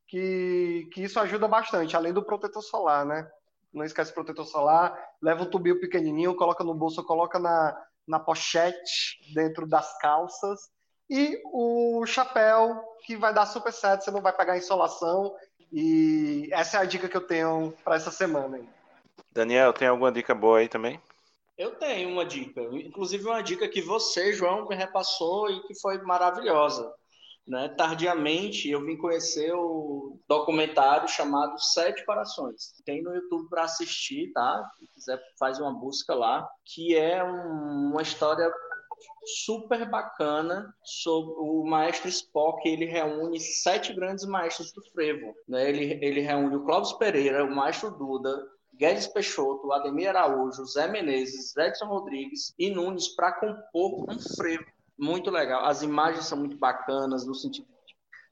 que, 0.08 0.88
que 0.94 1.04
isso 1.04 1.20
ajuda 1.20 1.48
bastante, 1.48 1.96
além 1.96 2.14
do 2.14 2.24
protetor 2.24 2.62
solar, 2.62 3.06
né? 3.06 3.28
Não 3.74 3.84
esquece 3.84 4.12
o 4.12 4.14
protetor 4.14 4.46
solar, 4.46 4.96
leva 5.22 5.44
um 5.44 5.50
tubinho 5.50 5.80
pequenininho, 5.80 6.36
coloca 6.36 6.64
no 6.64 6.76
bolso, 6.76 7.04
coloca 7.04 7.40
na, 7.40 7.76
na 8.08 8.20
pochete, 8.20 9.34
dentro 9.34 9.68
das 9.68 9.98
calças, 9.98 10.72
e 11.10 11.42
o 11.46 12.06
chapéu, 12.06 12.82
que 13.06 13.16
vai 13.18 13.34
dar 13.34 13.46
super 13.46 13.74
certo, 13.74 14.04
você 14.04 14.12
não 14.12 14.22
vai 14.22 14.34
pegar 14.34 14.58
insolação, 14.58 15.34
e 15.74 16.50
essa 16.52 16.78
é 16.78 16.82
a 16.82 16.86
dica 16.86 17.10
que 17.10 17.18
eu 17.18 17.26
tenho 17.26 17.74
para 17.84 17.96
essa 17.96 18.12
semana. 18.12 18.58
Aí. 18.58 18.70
Daniel, 19.32 19.74
tem 19.74 19.88
alguma 19.88 20.12
dica 20.12 20.36
boa 20.36 20.60
aí 20.60 20.70
também? 20.70 21.02
Eu 21.58 21.72
tenho 21.72 22.10
uma 22.10 22.24
dica, 22.26 22.62
inclusive 22.62 23.26
uma 23.26 23.42
dica 23.42 23.68
que 23.68 23.82
você, 23.82 24.34
João, 24.34 24.68
me 24.68 24.76
repassou 24.76 25.50
e 25.50 25.62
que 25.64 25.80
foi 25.80 26.00
maravilhosa. 26.04 26.94
Né? 27.48 27.70
Tardiamente, 27.70 28.70
eu 28.70 28.86
vim 28.86 28.96
conhecer 28.96 29.52
o 29.54 30.20
documentário 30.28 31.08
chamado 31.08 31.60
Sete 31.60 32.06
Corações. 32.06 32.74
Tem 32.86 33.02
no 33.02 33.14
YouTube 33.14 33.50
para 33.50 33.64
assistir, 33.64 34.32
tá? 34.32 34.64
Se 34.80 34.88
quiser, 34.94 35.22
faz 35.40 35.60
uma 35.60 35.74
busca 35.74 36.14
lá, 36.14 36.48
que 36.66 36.96
é 36.96 37.24
um, 37.24 37.92
uma 37.92 38.02
história 38.02 38.50
super 39.26 39.90
bacana 39.90 40.74
sobre 40.84 41.34
o 41.38 41.64
maestro 41.66 42.10
Spock. 42.10 42.68
Ele 42.68 42.86
reúne 42.86 43.40
sete 43.40 43.94
grandes 43.94 44.26
maestros 44.26 44.72
do 44.72 44.82
frevo. 44.92 45.34
Né? 45.48 45.70
Ele, 45.70 46.06
ele 46.06 46.22
reúne 46.22 46.56
o 46.56 46.64
Clóvis 46.64 46.94
Pereira, 46.94 47.44
o 47.44 47.56
maestro 47.56 47.92
Duda, 47.92 48.46
Guedes 48.74 49.08
Peixoto, 49.08 49.72
Ademir 49.72 50.10
Araújo, 50.10 50.66
Zé 50.66 50.88
Menezes, 50.88 51.56
Edson 51.56 51.86
Rodrigues 51.86 52.54
e 52.58 52.70
Nunes 52.70 53.10
para 53.16 53.32
compor 53.34 54.10
um 54.10 54.20
frevo 54.36 54.66
muito 54.98 55.30
legal. 55.30 55.66
As 55.66 55.82
imagens 55.82 56.26
são 56.26 56.38
muito 56.38 56.58
bacanas 56.58 57.26
no 57.26 57.36
sentido 57.36 57.68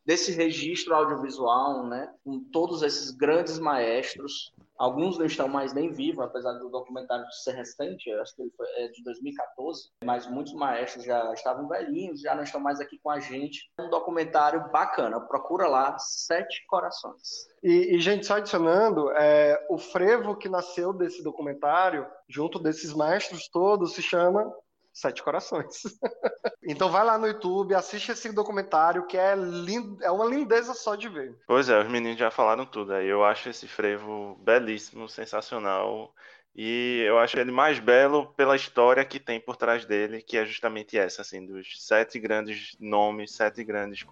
desse 0.05 0.31
registro 0.31 0.95
audiovisual, 0.95 1.85
né? 1.85 2.11
Com 2.23 2.39
todos 2.51 2.81
esses 2.81 3.11
grandes 3.11 3.59
maestros. 3.59 4.51
Alguns 4.81 5.15
não 5.19 5.27
estão 5.27 5.47
mais 5.47 5.73
nem 5.73 5.91
vivos, 5.91 6.25
apesar 6.25 6.53
do 6.53 6.67
documentário 6.67 7.23
ser 7.31 7.51
recente, 7.51 8.11
acho 8.13 8.35
que 8.35 8.41
ele 8.41 8.51
foi, 8.57 8.65
é 8.77 8.87
de 8.87 9.03
2014, 9.03 9.91
mas 10.03 10.25
muitos 10.25 10.53
maestros 10.53 11.05
já 11.05 11.31
estavam 11.33 11.67
velhinhos, 11.67 12.19
já 12.19 12.33
não 12.33 12.41
estão 12.41 12.59
mais 12.59 12.81
aqui 12.81 12.97
com 12.97 13.11
a 13.11 13.19
gente. 13.19 13.69
É 13.77 13.83
um 13.83 13.91
documentário 13.91 14.71
bacana, 14.71 15.19
procura 15.19 15.67
lá, 15.67 15.95
Sete 15.99 16.65
Corações. 16.65 17.47
E, 17.61 17.95
e 17.95 17.99
gente, 17.99 18.25
só 18.25 18.37
adicionando, 18.37 19.11
é, 19.11 19.63
o 19.69 19.77
frevo 19.77 20.35
que 20.35 20.49
nasceu 20.49 20.91
desse 20.91 21.23
documentário, 21.23 22.07
junto 22.27 22.57
desses 22.57 22.91
maestros 22.91 23.47
todos, 23.49 23.93
se 23.93 24.01
chama 24.01 24.51
Sete 24.93 25.23
Corações. 25.23 25.83
então 26.63 26.89
vai 26.89 27.03
lá 27.03 27.17
no 27.17 27.27
YouTube, 27.27 27.73
assiste 27.73 28.11
esse 28.11 28.31
documentário 28.31 29.05
que 29.07 29.17
é 29.17 29.35
lindo, 29.35 29.97
é 30.03 30.11
uma 30.11 30.25
lindeza 30.25 30.73
só 30.73 30.95
de 30.95 31.07
ver. 31.07 31.35
Pois 31.47 31.69
é, 31.69 31.79
os 31.79 31.87
meninos 31.89 32.19
já 32.19 32.29
falaram 32.29 32.65
tudo 32.65 32.93
aí. 32.93 33.07
Eu 33.07 33.23
acho 33.23 33.49
esse 33.49 33.67
frevo 33.67 34.35
belíssimo, 34.43 35.07
sensacional. 35.07 36.13
E 36.55 37.03
eu 37.07 37.17
acho 37.17 37.39
ele 37.39 37.51
mais 37.51 37.79
belo 37.79 38.27
pela 38.35 38.55
história 38.55 39.05
que 39.05 39.19
tem 39.19 39.39
por 39.39 39.55
trás 39.55 39.85
dele, 39.85 40.21
que 40.21 40.37
é 40.37 40.45
justamente 40.45 40.97
essa, 40.97 41.21
assim, 41.21 41.45
dos 41.45 41.85
sete 41.85 42.19
grandes 42.19 42.75
nomes, 42.79 43.31
sete 43.31 43.63
grandes. 43.63 44.05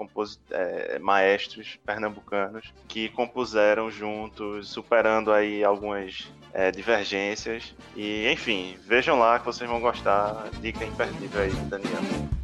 É, 0.52 1.00
maestros 1.00 1.78
pernambucanos 1.86 2.74
que 2.88 3.10
compuseram 3.10 3.92
juntos, 3.92 4.70
superando 4.70 5.32
aí 5.32 5.64
algumas 5.64 6.32
é, 6.54 6.72
divergências. 6.72 7.76
E, 7.96 8.30
enfim, 8.32 8.78
vejam 8.82 9.20
lá 9.20 9.40
que 9.40 9.46
vocês 9.46 9.70
vão 9.70 9.80
gostar. 9.82 10.50
Dica 10.62 10.86
imperdível 10.86 11.42
aí, 11.42 11.52
Daniel. 11.70 12.39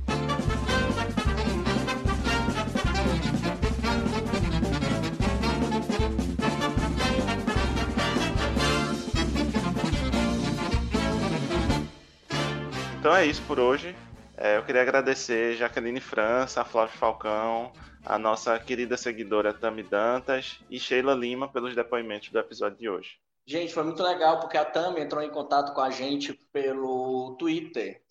Isso 13.25 13.41
por 13.43 13.59
hoje. 13.59 13.95
É, 14.38 14.57
eu 14.57 14.63
queria 14.63 14.81
agradecer 14.81 15.55
Jaqueline 15.55 15.99
França, 15.99 16.63
Flávio 16.63 16.97
Falcão, 16.97 17.71
a 18.05 18.19
nossa 18.19 18.59
querida 18.59 18.97
seguidora 18.97 19.53
Tami 19.53 19.81
Dantas 19.81 20.59
e 20.69 20.79
Sheila 20.79 21.13
Lima 21.13 21.47
pelos 21.47 21.73
depoimentos 21.73 22.29
do 22.29 22.38
episódio 22.38 22.77
de 22.77 22.89
hoje. 22.89 23.17
Gente, 23.47 23.73
foi 23.73 23.83
muito 23.83 24.01
legal 24.01 24.39
porque 24.39 24.57
a 24.57 24.65
Tami 24.65 25.01
entrou 25.01 25.21
em 25.21 25.29
contato 25.29 25.73
com 25.73 25.81
a 25.81 25.89
gente 25.89 26.33
pelo 26.51 27.35
Twitter. 27.38 28.01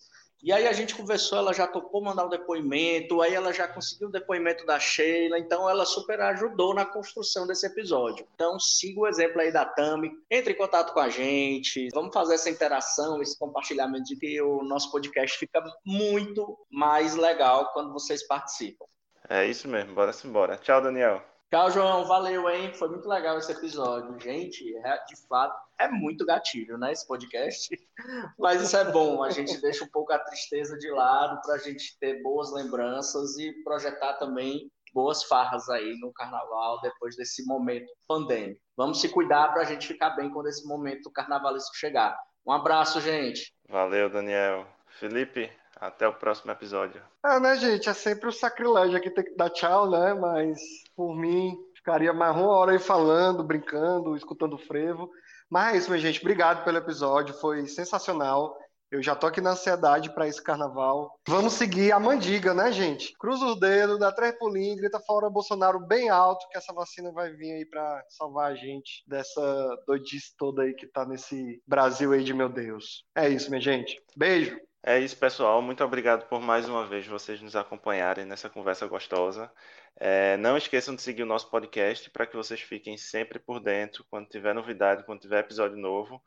E 0.45 0.53
aí 0.53 0.67
a 0.67 0.73
gente 0.73 0.93
conversou, 0.93 1.39
ela 1.39 1.51
já 1.55 1.65
topou 1.65 2.03
mandar 2.03 2.23
um 2.23 2.29
depoimento, 2.29 3.19
aí 3.19 3.33
ela 3.33 3.51
já 3.51 3.67
conseguiu 3.67 4.09
o 4.09 4.11
depoimento 4.11 4.63
da 4.63 4.79
Sheila, 4.79 5.39
então 5.39 5.67
ela 5.67 5.87
super 5.87 6.21
ajudou 6.21 6.71
na 6.71 6.85
construção 6.85 7.47
desse 7.47 7.65
episódio. 7.65 8.27
Então 8.35 8.59
siga 8.59 8.99
o 8.99 9.07
exemplo 9.07 9.41
aí 9.41 9.51
da 9.51 9.65
Tami, 9.65 10.11
entre 10.29 10.53
em 10.53 10.55
contato 10.55 10.93
com 10.93 10.99
a 10.99 11.09
gente, 11.09 11.89
vamos 11.91 12.13
fazer 12.13 12.35
essa 12.35 12.51
interação, 12.51 13.23
esse 13.23 13.35
compartilhamento 13.39 14.03
de 14.03 14.17
que 14.17 14.39
o 14.39 14.61
nosso 14.61 14.91
podcast 14.91 15.35
fica 15.35 15.63
muito 15.83 16.55
mais 16.69 17.15
legal 17.15 17.73
quando 17.73 17.91
vocês 17.91 18.21
participam. 18.27 18.85
É 19.27 19.47
isso 19.47 19.67
mesmo, 19.67 19.95
bora 19.95 20.11
embora. 20.23 20.57
Tchau, 20.57 20.79
Daniel. 20.79 21.34
Tchau, 21.51 21.71
João. 21.71 22.05
Valeu, 22.05 22.49
hein? 22.49 22.73
Foi 22.73 22.89
muito 22.89 23.07
legal 23.07 23.37
esse 23.37 23.51
episódio. 23.51 24.19
Gente, 24.19 24.75
é, 24.77 25.05
de 25.05 25.15
fato, 25.27 25.55
é 25.79 25.87
muito 25.87 26.25
gatilho, 26.25 26.77
né? 26.77 26.91
Esse 26.91 27.07
podcast. 27.07 27.69
Mas 28.37 28.61
isso 28.61 28.75
é 28.75 28.91
bom. 28.91 29.23
A 29.23 29.29
gente 29.29 29.61
deixa 29.61 29.83
um 29.83 29.89
pouco 29.89 30.11
a 30.11 30.19
tristeza 30.19 30.77
de 30.77 30.89
lado 30.89 31.39
para 31.41 31.55
a 31.55 31.57
gente 31.59 31.97
ter 31.99 32.21
boas 32.21 32.51
lembranças 32.51 33.37
e 33.37 33.51
projetar 33.63 34.13
também 34.15 34.69
boas 34.93 35.23
farras 35.23 35.69
aí 35.69 35.97
no 35.99 36.13
carnaval 36.13 36.79
depois 36.81 37.17
desse 37.17 37.45
momento 37.45 37.91
pandêmico. 38.07 38.61
Vamos 38.77 39.01
se 39.01 39.09
cuidar 39.09 39.49
para 39.49 39.61
a 39.61 39.65
gente 39.65 39.85
ficar 39.85 40.11
bem 40.11 40.29
quando 40.29 40.47
esse 40.47 40.65
momento 40.65 41.11
carnavalesco 41.11 41.75
chegar. 41.75 42.17
Um 42.45 42.51
abraço, 42.51 43.01
gente. 43.01 43.53
Valeu, 43.67 44.09
Daniel. 44.09 44.65
Felipe, 44.87 45.51
até 45.75 46.07
o 46.07 46.13
próximo 46.13 46.51
episódio. 46.51 47.01
É, 47.25 47.39
né, 47.39 47.55
gente? 47.57 47.89
É 47.89 47.93
sempre 47.93 48.29
o 48.29 48.31
sacrilégio 48.31 48.97
aqui 48.97 49.09
ter 49.09 49.23
que 49.23 49.35
dar 49.35 49.49
tchau, 49.49 49.89
né? 49.89 50.13
Mas 50.13 50.59
por 50.95 51.15
mim, 51.15 51.55
ficaria 51.75 52.13
mais 52.13 52.35
uma 52.35 52.49
hora 52.49 52.71
aí 52.71 52.79
falando, 52.79 53.43
brincando, 53.43 54.15
escutando 54.15 54.57
frevo. 54.57 55.09
Mas 55.49 55.73
é 55.73 55.77
isso, 55.77 55.89
minha 55.89 56.01
gente. 56.01 56.19
Obrigado 56.21 56.63
pelo 56.63 56.77
episódio. 56.77 57.35
Foi 57.35 57.67
sensacional. 57.67 58.57
Eu 58.91 59.01
já 59.01 59.15
tô 59.15 59.27
aqui 59.27 59.41
na 59.41 59.51
ansiedade 59.51 60.13
para 60.13 60.27
esse 60.27 60.41
carnaval. 60.41 61.19
Vamos 61.27 61.53
seguir 61.53 61.91
a 61.91 61.99
mandiga, 61.99 62.53
né, 62.53 62.71
gente? 62.71 63.13
Cruza 63.17 63.45
os 63.45 63.59
dedos, 63.59 63.99
dá 63.99 64.11
três 64.11 64.37
pulinhos, 64.37 64.77
grita 64.77 64.99
fora 64.99 65.29
Bolsonaro 65.29 65.79
bem 65.79 66.09
alto, 66.09 66.47
que 66.49 66.57
essa 66.57 66.71
vacina 66.71 67.11
vai 67.11 67.31
vir 67.31 67.51
aí 67.51 67.65
para 67.65 68.03
salvar 68.07 68.51
a 68.51 68.55
gente 68.55 69.03
dessa 69.07 69.83
doidice 69.87 70.35
toda 70.37 70.61
aí 70.61 70.73
que 70.73 70.87
tá 70.87 71.03
nesse 71.05 71.61
Brasil 71.67 72.13
aí 72.13 72.23
de 72.23 72.33
meu 72.33 72.47
Deus. 72.47 73.03
É 73.15 73.27
isso, 73.27 73.49
minha 73.49 73.61
gente. 73.61 74.01
Beijo. 74.15 74.57
É 74.87 74.99
isso, 74.99 75.17
pessoal. 75.17 75.63
Muito 75.63 75.83
obrigado 75.83 76.27
por 76.29 76.39
mais 76.39 76.69
uma 76.69 76.85
vez 76.85 77.07
vocês 77.07 77.41
nos 77.41 77.55
acompanharem 77.55 78.23
nessa 78.23 78.47
conversa 78.47 78.85
gostosa. 78.85 79.51
É, 79.95 80.37
não 80.37 80.55
esqueçam 80.55 80.93
de 80.93 81.01
seguir 81.01 81.23
o 81.23 81.25
nosso 81.25 81.49
podcast 81.49 82.07
para 82.11 82.27
que 82.27 82.35
vocês 82.35 82.61
fiquem 82.61 82.95
sempre 82.95 83.39
por 83.39 83.59
dentro 83.59 84.05
quando 84.11 84.29
tiver 84.29 84.53
novidade, 84.53 85.03
quando 85.03 85.21
tiver 85.21 85.39
episódio 85.39 85.75
novo. 85.75 86.21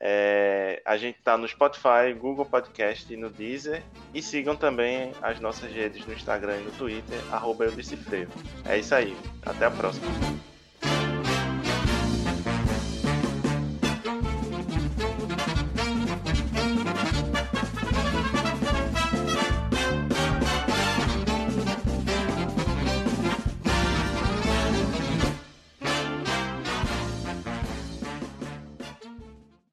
É, 0.00 0.80
a 0.84 0.96
gente 0.96 1.18
está 1.18 1.36
no 1.36 1.48
Spotify, 1.48 2.14
Google 2.16 2.46
Podcast 2.46 3.12
e 3.12 3.16
no 3.16 3.30
Deezer. 3.30 3.82
E 4.14 4.22
sigam 4.22 4.54
também 4.54 5.10
as 5.20 5.40
nossas 5.40 5.68
redes 5.72 6.06
no 6.06 6.12
Instagram 6.12 6.58
e 6.60 6.64
no 6.66 6.70
Twitter, 6.70 7.18
arroba 7.32 7.64
É 8.64 8.78
isso 8.78 8.94
aí. 8.94 9.16
Até 9.44 9.64
a 9.64 9.72
próxima. 9.72 10.06